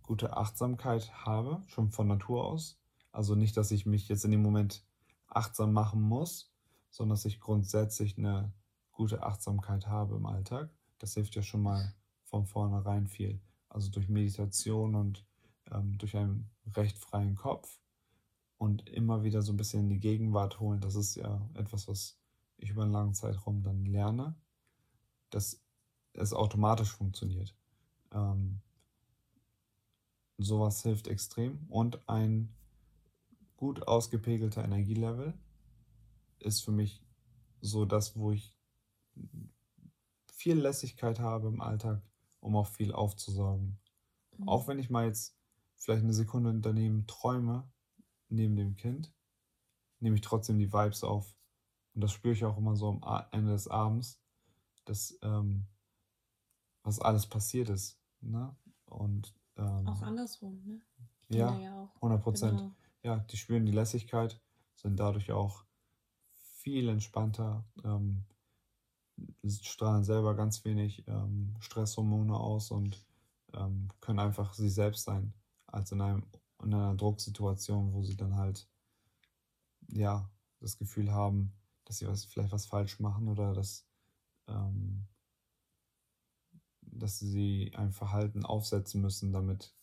gute 0.04 0.36
Achtsamkeit 0.38 1.12
habe, 1.26 1.62
schon 1.68 1.90
von 1.92 2.08
Natur 2.08 2.46
aus. 2.46 2.80
Also 3.12 3.36
nicht, 3.36 3.58
dass 3.58 3.72
ich 3.72 3.86
mich 3.86 4.08
jetzt 4.08 4.26
in 4.26 4.32
dem 4.32 4.42
Moment 4.42 4.84
achtsam 5.28 5.74
machen 5.74 6.02
muss, 6.02 6.52
sondern 6.90 7.16
dass 7.16 7.26
ich 7.26 7.40
grundsätzlich 7.40 8.18
eine 8.18 8.54
gute 8.92 9.24
Achtsamkeit 9.24 9.88
habe 9.88 10.16
im 10.16 10.26
Alltag. 10.26 10.70
Das 11.00 11.14
hilft 11.14 11.36
ja 11.36 11.42
schon 11.42 11.62
mal 11.64 11.94
von 12.24 12.46
vornherein 12.46 13.08
viel. 13.08 13.42
Also 13.70 13.90
durch 13.92 14.10
Meditation 14.10 14.96
und 14.96 15.26
ähm, 15.72 15.98
durch 15.98 16.16
einen 16.16 16.50
recht 16.76 16.98
freien 16.98 17.36
Kopf 17.36 17.80
und 18.58 18.90
immer 18.90 19.24
wieder 19.24 19.42
so 19.42 19.52
ein 19.52 19.58
bisschen 19.58 19.82
in 19.82 19.90
die 19.90 20.00
Gegenwart 20.00 20.60
holen. 20.60 20.82
Das 20.82 20.96
ist 20.96 21.16
ja 21.16 21.50
etwas, 21.56 21.88
was 21.88 22.20
ich 22.58 22.70
über 22.70 22.84
einen 22.84 22.92
langen 22.92 23.14
Zeitraum 23.14 23.62
dann 23.64 23.86
lerne, 23.86 24.36
dass 25.30 25.62
es 26.14 26.34
automatisch 26.34 26.92
funktioniert. 26.92 27.56
Ähm, 28.12 28.62
sowas 30.38 30.82
hilft 30.84 31.08
extrem 31.08 31.66
und 31.70 32.08
ein 32.08 32.56
gut 33.58 33.88
ausgepegelter 33.88 34.64
Energielevel 34.64 35.34
ist 36.40 36.64
für 36.64 36.72
mich 36.72 37.02
so 37.62 37.86
das, 37.86 38.18
wo 38.18 38.32
ich 38.32 38.56
viel 40.32 40.60
Lässigkeit 40.60 41.20
habe 41.20 41.48
im 41.48 41.62
Alltag, 41.62 42.02
um 42.40 42.56
auch 42.56 42.68
viel 42.68 42.92
aufzusaugen. 42.92 43.80
Mhm. 44.38 44.50
Auch 44.50 44.68
wenn 44.68 44.80
ich 44.80 44.90
mal 44.90 45.06
jetzt 45.06 45.38
vielleicht 45.84 46.04
eine 46.04 46.14
Sekunde 46.14 46.54
daneben 46.56 47.06
träume, 47.08 47.70
neben 48.30 48.56
dem 48.56 48.76
Kind, 48.76 49.14
nehme 50.00 50.16
ich 50.16 50.22
trotzdem 50.22 50.58
die 50.58 50.72
Vibes 50.72 51.04
auf. 51.04 51.36
Und 51.94 52.02
das 52.02 52.12
spüre 52.12 52.34
ich 52.34 52.46
auch 52.46 52.58
immer 52.58 52.76
so 52.76 53.00
am 53.02 53.26
Ende 53.32 53.52
des 53.52 53.68
Abends, 53.68 54.20
dass 54.86 55.18
ähm, 55.22 55.68
was 56.84 57.00
alles 57.00 57.28
passiert 57.28 57.70
ist. 57.70 58.00
Ne? 58.22 58.56
Und 58.86 59.36
ähm, 59.58 59.88
auch 59.88 60.02
andersrum, 60.02 60.62
ne? 60.66 60.82
Ja, 61.30 61.58
ja 61.60 61.92
100 61.96 62.22
Prozent. 62.22 62.58
Genau. 62.58 62.76
Ja, 63.04 63.18
die 63.18 63.38
spüren 63.38 63.66
die 63.66 63.72
Lässigkeit, 63.72 64.42
sind 64.76 65.00
dadurch 65.00 65.32
auch 65.32 65.66
viel 66.32 66.88
entspannter, 66.88 67.66
ähm, 67.84 68.26
strahlen 69.46 70.04
selber 70.04 70.36
ganz 70.36 70.64
wenig 70.64 71.06
ähm, 71.08 71.56
Stresshormone 71.60 72.36
aus 72.36 72.72
und 72.72 73.06
ähm, 73.54 73.90
können 74.00 74.20
einfach 74.20 74.54
sie 74.54 74.70
selbst 74.70 75.04
sein, 75.04 75.34
als 75.74 75.92
in, 75.92 76.02
einem, 76.02 76.24
in 76.62 76.74
einer 76.74 76.96
Drucksituation, 76.96 77.94
wo 77.94 78.04
sie 78.04 78.16
dann 78.16 78.36
halt 78.36 78.70
ja 79.88 80.32
das 80.60 80.78
Gefühl 80.78 81.12
haben, 81.12 81.54
dass 81.86 81.98
sie 81.98 82.08
was, 82.08 82.26
vielleicht 82.26 82.52
was 82.52 82.68
falsch 82.68 83.00
machen 83.00 83.28
oder 83.28 83.54
dass, 83.54 83.86
ähm, 84.48 85.08
dass 86.82 87.20
sie 87.20 87.72
ein 87.76 87.92
Verhalten 87.92 88.46
aufsetzen 88.46 89.02
müssen, 89.02 89.34
damit 89.34 89.76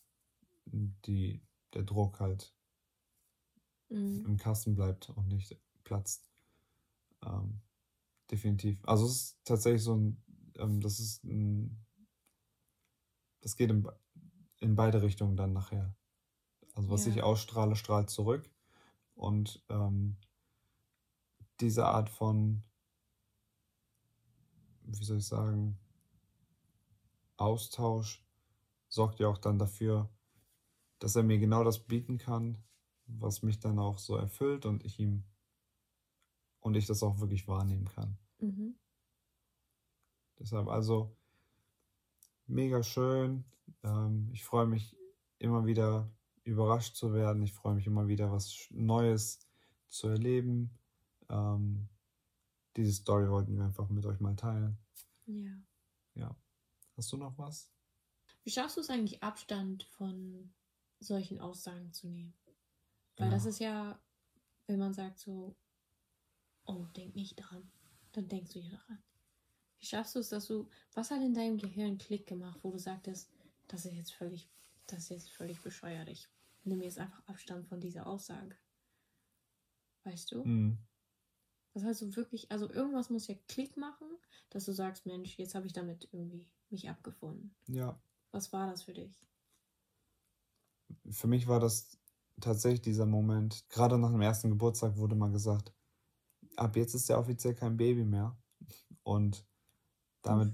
die, 0.65 1.41
der 1.73 1.83
Druck 1.83 2.21
halt 2.21 2.55
mhm. 3.89 4.25
im 4.25 4.37
Kasten 4.37 4.75
bleibt 4.75 5.09
und 5.09 5.27
nicht 5.27 5.59
platzt. 5.83 6.31
Ähm, 7.21 7.61
definitiv. 8.31 8.79
Also 8.85 9.05
es 9.05 9.11
ist 9.11 9.37
tatsächlich 9.43 9.83
so 9.83 9.95
ein, 9.95 10.23
ähm, 10.55 10.79
das 10.79 10.99
ist 10.99 11.23
ein, 11.25 11.85
das 13.41 13.57
geht 13.57 13.69
in, 13.69 13.85
in 14.61 14.75
beide 14.75 15.01
Richtungen 15.01 15.35
dann 15.35 15.51
nachher. 15.51 15.93
Also 16.73 16.89
was 16.89 17.05
ja. 17.05 17.11
ich 17.11 17.23
ausstrahle, 17.23 17.75
strahlt 17.75 18.09
zurück. 18.09 18.49
Und 19.15 19.61
ähm, 19.69 20.15
diese 21.59 21.85
Art 21.85 22.09
von, 22.09 22.63
wie 24.83 25.03
soll 25.03 25.17
ich 25.17 25.27
sagen, 25.27 25.77
Austausch 27.37 28.23
sorgt 28.87 29.19
ja 29.19 29.27
auch 29.27 29.37
dann 29.37 29.59
dafür, 29.59 30.09
dass 30.99 31.15
er 31.15 31.23
mir 31.23 31.39
genau 31.39 31.63
das 31.63 31.79
bieten 31.79 32.17
kann, 32.17 32.63
was 33.07 33.41
mich 33.41 33.59
dann 33.59 33.79
auch 33.79 33.97
so 33.97 34.15
erfüllt 34.15 34.65
und 34.65 34.85
ich 34.85 34.99
ihm 34.99 35.23
und 36.59 36.75
ich 36.75 36.85
das 36.85 37.01
auch 37.01 37.19
wirklich 37.19 37.47
wahrnehmen 37.47 37.85
kann. 37.89 38.17
Mhm. 38.39 38.75
Deshalb 40.39 40.67
also 40.67 41.15
mega 42.51 42.83
schön. 42.83 43.45
Ähm, 43.83 44.29
ich 44.33 44.43
freue 44.43 44.67
mich 44.67 44.95
immer 45.39 45.65
wieder 45.65 46.09
überrascht 46.43 46.95
zu 46.95 47.13
werden. 47.13 47.41
Ich 47.43 47.53
freue 47.53 47.75
mich 47.75 47.87
immer 47.87 48.07
wieder 48.07 48.31
was 48.31 48.67
Neues 48.71 49.39
zu 49.87 50.07
erleben. 50.07 50.71
Ähm, 51.29 51.87
diese 52.75 52.93
Story 52.93 53.29
wollten 53.29 53.57
wir 53.57 53.65
einfach 53.65 53.89
mit 53.89 54.05
euch 54.05 54.19
mal 54.19 54.35
teilen. 54.35 54.77
Ja. 55.25 55.51
Ja. 56.15 56.35
Hast 56.97 57.11
du 57.11 57.17
noch 57.17 57.37
was? 57.37 57.71
Wie 58.43 58.51
schaffst 58.51 58.77
du 58.77 58.81
es 58.81 58.89
eigentlich, 58.89 59.23
Abstand 59.23 59.83
von 59.83 60.53
solchen 60.99 61.39
Aussagen 61.39 61.93
zu 61.93 62.07
nehmen? 62.07 62.33
Weil 63.17 63.27
ja. 63.27 63.33
das 63.33 63.45
ist 63.45 63.59
ja, 63.59 63.99
wenn 64.67 64.79
man 64.79 64.93
sagt 64.93 65.19
so, 65.19 65.55
oh, 66.65 66.85
denk 66.95 67.15
nicht 67.15 67.35
dran, 67.35 67.71
dann 68.13 68.27
denkst 68.27 68.53
du 68.53 68.59
ja 68.59 68.69
daran. 68.69 69.03
Wie 69.81 69.87
schaffst 69.87 70.15
du 70.15 70.19
es, 70.19 70.29
dass 70.29 70.45
du, 70.45 70.69
was 70.93 71.09
hat 71.09 71.21
in 71.21 71.33
deinem 71.33 71.57
Gehirn 71.57 71.97
Klick 71.97 72.27
gemacht, 72.27 72.59
wo 72.61 72.69
du 72.69 72.77
sagtest, 72.77 73.29
das 73.67 73.85
ist 73.85 73.95
jetzt 73.95 74.13
völlig, 74.13 74.47
das 74.85 74.99
ist 74.99 75.09
jetzt 75.09 75.31
völlig 75.31 75.59
bescheuert, 75.61 76.07
ich 76.07 76.29
nehme 76.63 76.83
jetzt 76.83 76.99
einfach 76.99 77.27
Abstand 77.27 77.67
von 77.67 77.81
dieser 77.81 78.05
Aussage. 78.05 78.55
Weißt 80.03 80.31
du? 80.31 80.43
Mhm. 80.43 80.77
Das 81.73 81.83
heißt 81.83 81.99
so 81.99 82.15
wirklich, 82.15 82.51
also 82.51 82.69
irgendwas 82.69 83.09
muss 83.09 83.27
ja 83.27 83.35
Klick 83.47 83.75
machen, 83.75 84.07
dass 84.51 84.65
du 84.65 84.71
sagst, 84.71 85.07
Mensch, 85.07 85.37
jetzt 85.39 85.55
habe 85.55 85.65
ich 85.65 85.73
damit 85.73 86.07
irgendwie 86.11 86.47
mich 86.69 86.87
abgefunden. 86.87 87.55
Ja. 87.67 87.99
Was 88.31 88.53
war 88.53 88.69
das 88.69 88.83
für 88.83 88.93
dich? 88.93 89.19
Für 91.09 91.27
mich 91.27 91.47
war 91.47 91.59
das 91.59 91.97
tatsächlich 92.39 92.81
dieser 92.81 93.07
Moment, 93.07 93.67
gerade 93.69 93.97
nach 93.97 94.11
dem 94.11 94.21
ersten 94.21 94.49
Geburtstag 94.49 94.97
wurde 94.97 95.15
mal 95.15 95.31
gesagt, 95.31 95.73
ab 96.55 96.75
jetzt 96.75 96.93
ist 96.93 97.09
er 97.09 97.17
offiziell 97.17 97.55
kein 97.55 97.77
Baby 97.77 98.03
mehr. 98.03 98.37
Und 99.03 99.45
damit. 100.21 100.53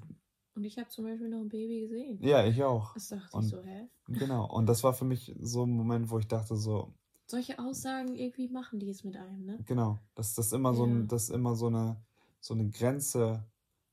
Und 0.55 0.63
ich 0.63 0.77
habe 0.79 0.89
zum 0.89 1.05
Beispiel 1.05 1.29
noch 1.29 1.41
ein 1.41 1.49
Baby 1.49 1.81
gesehen. 1.81 2.17
Ja, 2.21 2.43
ich 2.45 2.63
auch. 2.63 2.93
Das 2.95 3.09
dachte 3.09 3.37
und, 3.37 3.43
ich 3.43 3.49
so, 3.51 3.61
hä? 3.61 3.87
Genau. 4.07 4.51
Und 4.51 4.65
das 4.65 4.83
war 4.83 4.93
für 4.93 5.05
mich 5.05 5.35
so 5.39 5.63
ein 5.63 5.69
Moment, 5.69 6.09
wo 6.09 6.17
ich 6.17 6.27
dachte 6.27 6.55
so. 6.55 6.93
Solche 7.27 7.59
Aussagen 7.59 8.15
irgendwie 8.15 8.47
machen 8.47 8.79
die 8.79 8.89
es 8.89 9.03
mit 9.03 9.17
einem, 9.17 9.45
ne? 9.45 9.59
Genau. 9.65 9.99
Dass 10.15 10.33
das 10.33 10.53
immer 10.53 10.71
ja. 10.71 10.75
so 10.75 10.85
ein, 10.85 11.07
dass 11.07 11.29
immer 11.29 11.55
so 11.55 11.67
eine, 11.67 11.97
so 12.39 12.55
eine 12.55 12.69
Grenze 12.69 13.43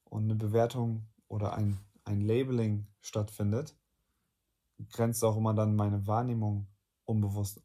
und 0.05 0.25
eine 0.25 0.37
Bewertung 0.37 1.03
oder 1.29 1.55
ein, 1.55 1.79
ein 2.05 2.23
Labeling 2.23 2.87
stattfindet, 3.03 3.77
grenzt 4.91 5.23
auch 5.23 5.37
immer 5.37 5.53
dann 5.53 5.77
meine 5.77 6.07
Wahrnehmung 6.07 6.67
unbewusst 7.05 7.61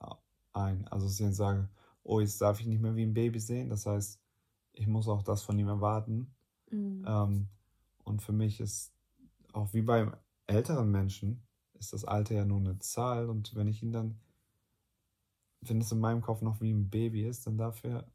ein. 0.51 0.87
Also 0.89 1.05
dass 1.05 1.13
ich 1.13 1.25
dann 1.25 1.33
sage, 1.33 1.69
oh, 2.03 2.19
jetzt 2.19 2.41
darf 2.41 2.59
ich 2.59 2.65
nicht 2.65 2.81
mehr 2.81 2.95
wie 2.95 3.03
ein 3.03 3.13
Baby 3.13 3.39
sehen. 3.39 3.69
Das 3.69 3.85
heißt, 3.85 4.19
ich 4.73 4.87
muss 4.87 5.07
auch 5.07 5.23
das 5.23 5.41
von 5.41 5.57
ihm 5.57 5.67
erwarten. 5.67 6.35
Mhm. 6.69 7.05
Ähm, 7.07 7.47
und 8.09 8.23
für 8.23 8.33
mich 8.33 8.59
ist 8.59 8.91
auch 9.53 9.71
wie 9.73 9.83
bei 9.83 10.11
älteren 10.47 10.89
Menschen, 10.89 11.47
ist 11.75 11.93
das 11.93 12.05
Alter 12.05 12.33
ja 12.35 12.43
nur 12.43 12.59
eine 12.59 12.79
Zahl. 12.79 13.29
Und 13.29 13.55
wenn 13.55 13.67
ich 13.67 13.83
ihn 13.83 13.91
dann, 13.91 14.19
wenn 15.61 15.79
es 15.79 15.91
in 15.91 15.99
meinem 15.99 16.21
Kopf 16.21 16.41
noch 16.41 16.59
wie 16.59 16.71
ein 16.71 16.89
Baby 16.89 17.25
ist, 17.25 17.45
dann 17.45 17.57
darf 17.57 17.83
er 17.83 18.11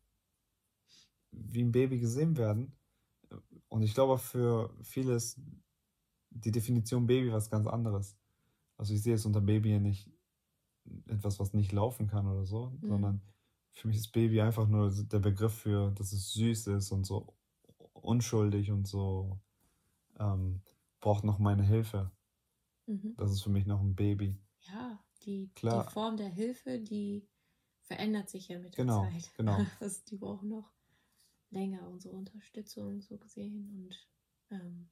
wie 1.30 1.62
ein 1.62 1.70
Baby 1.70 2.00
gesehen 2.00 2.36
werden. 2.36 2.76
Und 3.68 3.82
ich 3.82 3.94
glaube, 3.94 4.18
für 4.18 4.74
viele 4.82 5.14
ist 5.14 5.40
die 6.30 6.50
Definition 6.50 7.06
Baby 7.06 7.32
was 7.32 7.48
ganz 7.48 7.68
anderes. 7.68 8.16
Also 8.76 8.94
ich 8.94 9.02
sehe 9.02 9.14
es 9.14 9.24
unter 9.24 9.40
Baby 9.40 9.70
ja 9.70 9.78
nicht 9.78 10.10
etwas, 11.06 11.38
was 11.38 11.54
nicht 11.54 11.70
laufen 11.70 12.08
kann 12.08 12.26
oder 12.26 12.44
so, 12.44 12.70
mhm. 12.80 12.88
sondern 12.88 13.22
für 13.70 13.86
mich 13.86 13.96
ist 13.98 14.10
Baby 14.10 14.40
einfach 14.40 14.66
nur 14.66 14.90
der 14.90 15.20
Begriff 15.20 15.54
für, 15.54 15.92
dass 15.92 16.12
es 16.12 16.32
süß 16.32 16.66
ist 16.68 16.90
und 16.90 17.06
so 17.06 17.36
unschuldig 17.92 18.72
und 18.72 18.88
so 18.88 19.40
ähm, 20.18 20.62
braucht 21.00 21.24
noch 21.24 21.38
meine 21.38 21.62
Hilfe. 21.62 22.10
Mhm. 22.86 23.14
Das 23.16 23.30
ist 23.30 23.42
für 23.42 23.50
mich 23.50 23.66
noch 23.66 23.80
ein 23.80 23.94
Baby. 23.94 24.38
Ja, 24.60 25.02
die, 25.22 25.50
Klar. 25.54 25.84
die 25.84 25.92
Form 25.92 26.16
der 26.16 26.28
Hilfe, 26.28 26.78
die 26.78 27.28
verändert 27.82 28.30
sich 28.30 28.48
ja 28.48 28.58
mit 28.58 28.76
der 28.76 28.84
genau, 28.84 29.02
Zeit. 29.02 29.32
Genau. 29.36 29.58
Das, 29.80 30.04
die 30.04 30.16
brauchen 30.16 30.48
noch 30.48 30.72
länger 31.50 31.88
unsere 31.88 32.14
Unterstützung 32.14 33.00
so 33.00 33.16
gesehen. 33.18 33.70
Und 34.50 34.56
ähm, 34.56 34.88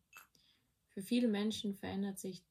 für 0.88 1.02
viele 1.02 1.28
Menschen 1.28 1.74
verändert 1.74 2.18
sich 2.18 2.44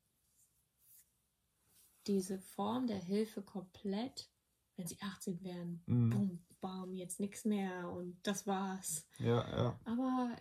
diese 2.07 2.39
Form 2.39 2.87
der 2.87 2.97
Hilfe 2.97 3.41
komplett, 3.41 4.29
wenn 4.75 4.87
sie 4.87 4.97
18 5.01 5.43
werden. 5.43 5.83
Mhm. 5.85 6.09
Bum, 6.09 6.45
bam, 6.59 6.93
jetzt 6.95 7.19
nichts 7.19 7.45
mehr 7.45 7.89
und 7.89 8.17
das 8.23 8.47
war's. 8.47 9.07
Ja, 9.19 9.47
ja. 9.55 9.79
Aber 9.85 10.35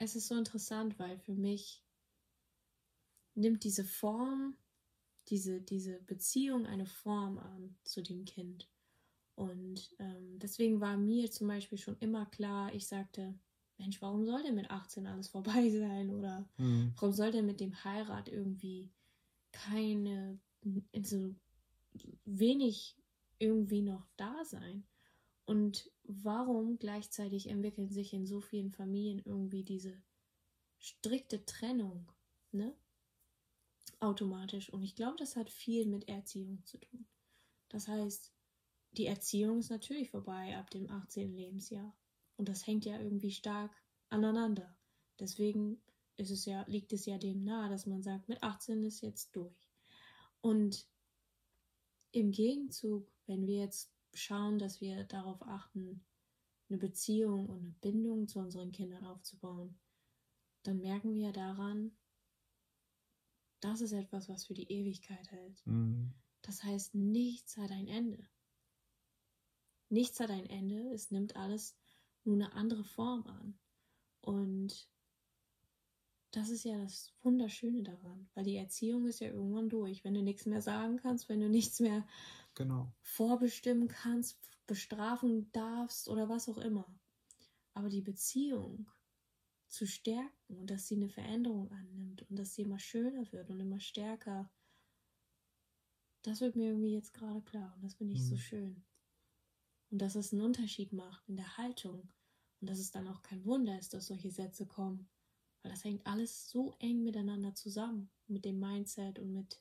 es 0.00 0.16
ist 0.16 0.28
so 0.28 0.34
interessant, 0.34 0.98
weil 0.98 1.18
für 1.18 1.34
mich 1.34 1.84
nimmt 3.34 3.64
diese 3.64 3.84
Form, 3.84 4.56
diese, 5.28 5.60
diese 5.60 6.00
Beziehung 6.00 6.66
eine 6.66 6.86
Form 6.86 7.38
an 7.38 7.76
zu 7.84 8.02
dem 8.02 8.24
Kind. 8.24 8.68
Und 9.34 9.94
ähm, 9.98 10.38
deswegen 10.38 10.80
war 10.80 10.96
mir 10.96 11.30
zum 11.30 11.48
Beispiel 11.48 11.78
schon 11.78 11.98
immer 11.98 12.26
klar, 12.26 12.74
ich 12.74 12.86
sagte, 12.86 13.38
Mensch, 13.76 14.00
warum 14.00 14.24
soll 14.24 14.42
denn 14.42 14.54
mit 14.54 14.70
18 14.70 15.06
alles 15.06 15.28
vorbei 15.28 15.68
sein? 15.78 16.10
Oder 16.10 16.48
mhm. 16.56 16.92
warum 16.96 17.12
soll 17.12 17.30
denn 17.30 17.46
mit 17.46 17.60
dem 17.60 17.84
Heirat 17.84 18.28
irgendwie 18.28 18.90
keine, 19.52 20.40
so 21.02 21.34
wenig 22.24 22.96
irgendwie 23.38 23.82
noch 23.82 24.06
da 24.16 24.44
sein? 24.46 24.84
Und 25.44 25.90
warum 26.04 26.78
gleichzeitig 26.78 27.48
entwickeln 27.48 27.90
sich 27.90 28.12
in 28.12 28.26
so 28.26 28.40
vielen 28.40 28.70
Familien 28.70 29.22
irgendwie 29.24 29.64
diese 29.64 30.00
strikte 30.78 31.44
Trennung, 31.44 32.10
ne? 32.52 32.74
Automatisch. 33.98 34.70
Und 34.72 34.82
ich 34.82 34.94
glaube, 34.94 35.16
das 35.18 35.36
hat 35.36 35.50
viel 35.50 35.86
mit 35.86 36.08
Erziehung 36.08 36.64
zu 36.64 36.78
tun. 36.78 37.06
Das 37.68 37.86
heißt, 37.86 38.32
die 38.92 39.06
Erziehung 39.06 39.58
ist 39.58 39.70
natürlich 39.70 40.10
vorbei 40.10 40.56
ab 40.56 40.70
dem 40.70 40.90
18. 40.90 41.34
Lebensjahr. 41.34 41.94
Und 42.36 42.48
das 42.48 42.66
hängt 42.66 42.84
ja 42.84 42.98
irgendwie 42.98 43.30
stark 43.30 43.70
aneinander. 44.08 44.76
Deswegen 45.18 45.80
ist 46.16 46.30
es 46.30 46.44
ja, 46.44 46.64
liegt 46.66 46.92
es 46.92 47.06
ja 47.06 47.18
dem 47.18 47.44
nahe, 47.44 47.68
dass 47.68 47.86
man 47.86 48.02
sagt, 48.02 48.28
mit 48.28 48.42
18 48.42 48.84
ist 48.84 49.00
jetzt 49.02 49.36
durch. 49.36 49.70
Und 50.40 50.86
im 52.12 52.32
Gegenzug, 52.32 53.10
wenn 53.26 53.46
wir 53.46 53.58
jetzt 53.58 53.92
schauen, 54.14 54.58
dass 54.58 54.80
wir 54.80 55.04
darauf 55.04 55.42
achten, 55.42 56.04
eine 56.68 56.78
Beziehung 56.78 57.48
und 57.48 57.58
eine 57.58 57.74
Bindung 57.80 58.28
zu 58.28 58.38
unseren 58.38 58.72
Kindern 58.72 59.04
aufzubauen, 59.04 59.78
dann 60.62 60.80
merken 60.80 61.14
wir 61.14 61.32
daran, 61.32 61.96
das 63.60 63.80
ist 63.80 63.92
etwas, 63.92 64.28
was 64.28 64.46
für 64.46 64.54
die 64.54 64.70
Ewigkeit 64.70 65.30
hält. 65.30 65.66
Mhm. 65.66 66.14
Das 66.42 66.62
heißt, 66.62 66.94
nichts 66.94 67.56
hat 67.56 67.70
ein 67.70 67.88
Ende. 67.88 68.28
nichts 69.88 70.20
hat 70.20 70.30
ein 70.30 70.46
Ende, 70.46 70.92
es 70.92 71.10
nimmt 71.10 71.34
alles 71.36 71.76
nur 72.24 72.36
eine 72.36 72.52
andere 72.52 72.84
Form 72.84 73.26
an. 73.26 73.58
Und 74.20 74.89
das 76.32 76.48
ist 76.50 76.64
ja 76.64 76.78
das 76.78 77.12
Wunderschöne 77.22 77.82
daran, 77.82 78.28
weil 78.34 78.44
die 78.44 78.56
Erziehung 78.56 79.06
ist 79.06 79.20
ja 79.20 79.28
irgendwann 79.28 79.68
durch. 79.68 80.04
Wenn 80.04 80.14
du 80.14 80.22
nichts 80.22 80.46
mehr 80.46 80.62
sagen 80.62 80.96
kannst, 80.96 81.28
wenn 81.28 81.40
du 81.40 81.48
nichts 81.48 81.80
mehr 81.80 82.06
genau. 82.54 82.92
vorbestimmen 83.02 83.88
kannst, 83.88 84.38
bestrafen 84.66 85.50
darfst 85.52 86.08
oder 86.08 86.28
was 86.28 86.48
auch 86.48 86.58
immer. 86.58 86.86
Aber 87.74 87.88
die 87.88 88.02
Beziehung 88.02 88.86
zu 89.66 89.86
stärken 89.86 90.56
und 90.58 90.70
dass 90.70 90.86
sie 90.86 90.96
eine 90.96 91.08
Veränderung 91.08 91.70
annimmt 91.70 92.22
und 92.28 92.38
dass 92.38 92.54
sie 92.54 92.62
immer 92.62 92.78
schöner 92.78 93.30
wird 93.32 93.50
und 93.50 93.60
immer 93.60 93.80
stärker, 93.80 94.50
das 96.22 96.40
wird 96.40 96.56
mir 96.56 96.68
irgendwie 96.68 96.92
jetzt 96.92 97.12
gerade 97.12 97.40
klar 97.42 97.72
und 97.74 97.82
das 97.82 97.94
finde 97.94 98.14
ich 98.14 98.20
mhm. 98.20 98.26
so 98.26 98.36
schön. 98.36 98.84
Und 99.90 100.00
dass 100.00 100.14
es 100.14 100.32
einen 100.32 100.42
Unterschied 100.42 100.92
macht 100.92 101.28
in 101.28 101.36
der 101.36 101.56
Haltung 101.56 102.12
und 102.60 102.70
dass 102.70 102.78
es 102.78 102.90
dann 102.90 103.08
auch 103.08 103.22
kein 103.22 103.44
Wunder 103.44 103.78
ist, 103.78 103.94
dass 103.94 104.06
solche 104.06 104.30
Sätze 104.30 104.66
kommen, 104.66 105.08
weil 105.62 105.70
das 105.70 105.84
hängt 105.84 106.06
alles 106.06 106.48
so 106.50 106.74
eng 106.78 107.02
miteinander 107.02 107.54
zusammen, 107.54 108.10
mit 108.26 108.44
dem 108.44 108.58
Mindset 108.58 109.18
und 109.18 109.32
mit 109.32 109.60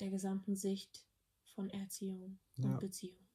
der 0.00 0.10
gesamten 0.10 0.56
Sicht 0.56 1.06
von 1.54 1.70
Erziehung 1.70 2.38
und 2.58 2.64
ja. 2.64 2.76
Beziehung. 2.78 3.26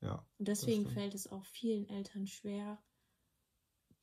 Ja. 0.00 0.26
Und 0.38 0.48
deswegen 0.48 0.88
fällt 0.88 1.14
es 1.14 1.28
auch 1.28 1.44
vielen 1.44 1.88
Eltern 1.88 2.26
schwer, 2.26 2.82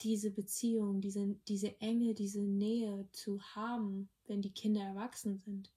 diese 0.02 0.32
Beziehung, 0.32 1.02
diese, 1.02 1.36
diese 1.48 1.80
Enge, 1.82 2.13
diese 2.13 2.42
Nähe 2.42 3.10
zu 3.12 3.42
haben, 3.42 4.10
wenn 4.26 4.42
die 4.42 4.54
Kinder 4.54 4.82
erwachsen 4.82 5.40
sind. 5.40 5.74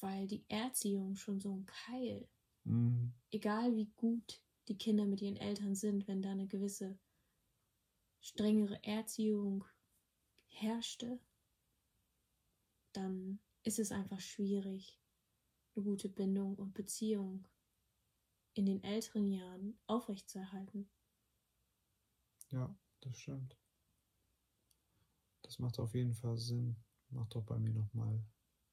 Weil 0.00 0.26
die 0.26 0.44
Erziehung 0.48 1.16
schon 1.16 1.40
so 1.40 1.52
ein 1.52 1.64
Keil, 1.64 2.28
mhm. 2.64 3.14
egal 3.30 3.74
wie 3.76 3.90
gut 3.96 4.42
die 4.68 4.76
Kinder 4.76 5.06
mit 5.06 5.22
ihren 5.22 5.36
Eltern 5.36 5.74
sind, 5.74 6.06
wenn 6.08 6.22
da 6.22 6.32
eine 6.32 6.46
gewisse 6.46 6.98
strengere 8.20 8.82
Erziehung 8.82 9.64
herrschte, 10.60 11.20
dann 12.92 13.40
ist 13.62 13.78
es 13.78 13.92
einfach 13.92 14.20
schwierig, 14.20 15.00
eine 15.74 15.84
gute 15.84 16.08
Bindung 16.08 16.56
und 16.56 16.72
Beziehung 16.72 17.46
in 18.54 18.64
den 18.64 18.82
älteren 18.82 19.30
Jahren 19.30 19.78
aufrechtzuerhalten. 19.86 20.88
Ja, 22.50 22.74
das 23.00 23.18
stimmt. 23.18 23.58
Das 25.42 25.58
macht 25.58 25.78
auf 25.78 25.94
jeden 25.94 26.14
Fall 26.14 26.38
Sinn. 26.38 26.76
Macht 27.10 27.34
doch 27.34 27.44
bei 27.44 27.58
mir 27.58 27.72
nochmal 27.72 28.24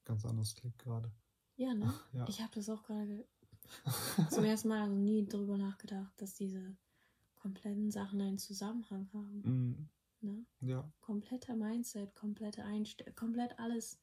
ganz 0.06 0.26
anderes 0.26 0.56
Klick 0.56 0.78
gerade. 0.80 1.12
Ja, 1.56 1.74
ne? 1.74 1.94
Ja. 2.14 2.28
Ich 2.28 2.42
habe 2.42 2.54
das 2.56 2.70
auch 2.70 2.84
gerade 2.84 3.28
zum 4.32 4.44
ersten 4.44 4.70
Mal 4.70 4.84
also 4.84 4.96
nie 4.96 5.26
drüber 5.26 5.58
nachgedacht, 5.58 6.14
dass 6.22 6.34
diese 6.36 6.78
kompletten 7.36 7.92
Sachen 7.92 8.22
einen 8.22 8.40
Zusammenhang 8.40 9.12
haben. 9.14 9.42
Mm. 9.42 9.90
Ne? 10.24 10.46
Ja. 10.62 10.92
Kompletter 11.02 11.56
Mindset, 11.56 12.16
komplette 12.16 12.64
Einstellung, 12.64 13.14
komplett 13.16 13.60
alles. 13.60 14.00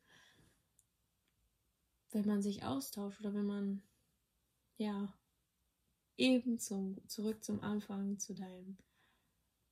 Wenn 2.10 2.26
man 2.26 2.42
sich 2.42 2.62
austauscht 2.64 3.20
oder 3.20 3.34
wenn 3.34 3.46
man, 3.46 3.82
ja, 4.76 5.12
eben 6.16 6.58
zum, 6.58 6.96
zurück 7.08 7.42
zum 7.42 7.60
Anfang, 7.60 8.18
zu 8.18 8.34
deinem 8.34 8.76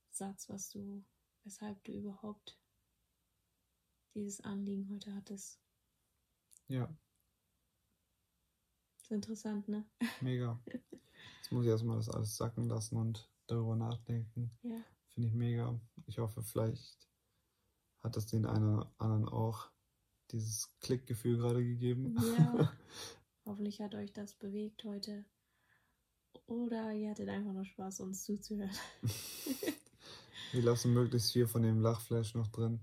Satz, 0.09 0.49
was 0.49 0.69
du, 0.69 1.05
weshalb 1.43 1.83
du 1.83 1.91
überhaupt 1.91 2.59
dieses 4.15 4.41
Anliegen 4.41 4.89
heute 4.89 5.13
hattest. 5.13 5.61
Ja. 6.67 6.91
Ist 9.01 9.11
interessant, 9.11 9.67
ne? 9.67 9.87
Mega. 10.21 10.59
Jetzt 10.67 11.51
muss 11.51 11.65
ich 11.65 11.69
erstmal 11.69 11.97
das 11.97 12.09
alles 12.09 12.35
sacken 12.35 12.67
lassen 12.67 12.97
und 12.97 13.29
darüber 13.47 13.75
nachdenken. 13.75 14.51
Ja. 14.61 14.83
Finde 15.19 15.27
ich 15.27 15.35
mega. 15.35 15.77
Ich 16.07 16.17
hoffe, 16.17 16.41
vielleicht 16.41 17.09
hat 17.99 18.15
das 18.15 18.27
den 18.27 18.45
einen 18.45 18.77
oder 18.77 18.93
anderen 18.99 19.27
auch 19.27 19.69
dieses 20.31 20.69
Klickgefühl 20.79 21.35
gerade 21.35 21.61
gegeben. 21.61 22.15
Ja. 22.37 22.71
Hoffentlich 23.45 23.81
hat 23.81 23.95
euch 23.95 24.13
das 24.13 24.33
bewegt 24.35 24.85
heute. 24.85 25.25
Oder 26.47 26.93
ihr 26.93 27.09
hattet 27.09 27.27
einfach 27.27 27.51
nur 27.51 27.65
Spaß, 27.65 27.99
uns 27.99 28.23
zuzuhören. 28.23 28.71
Wir 30.53 30.61
lassen 30.61 30.93
möglichst 30.93 31.33
viel 31.33 31.47
von 31.47 31.63
dem 31.63 31.81
Lachfleisch 31.81 32.33
noch 32.35 32.47
drin. 32.47 32.79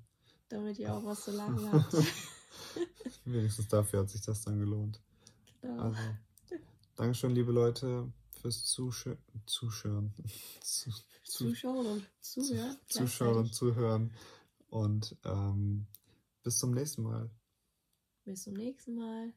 Damit 0.50 0.78
ihr 0.78 0.92
auch 0.92 1.06
was 1.06 1.24
zu 1.24 1.30
lachen 1.30 1.72
habt. 1.72 1.94
Wenigstens 3.24 3.68
dafür 3.68 4.00
hat 4.00 4.10
sich 4.10 4.20
das 4.20 4.42
dann 4.42 4.58
gelohnt. 4.58 5.00
Genau. 5.62 5.84
Also, 5.84 6.00
Dankeschön, 6.96 7.34
liebe 7.34 7.52
Leute, 7.52 8.12
fürs 8.46 8.64
Zuschö 8.64 9.16
Zuschören. 9.46 10.12
Zu 10.60 10.90
Zuschauen 11.24 11.86
und 11.86 12.06
Zuhören. 12.20 12.76
Zuschauen 12.86 13.36
und 13.38 13.54
Zuhören. 13.54 14.12
Und 14.68 15.16
ähm, 15.24 15.86
bis 16.44 16.58
zum 16.58 16.70
nächsten 16.70 17.02
Mal. 17.02 17.28
Bis 18.24 18.44
zum 18.44 18.54
nächsten 18.54 18.94
Mal. 18.94 19.32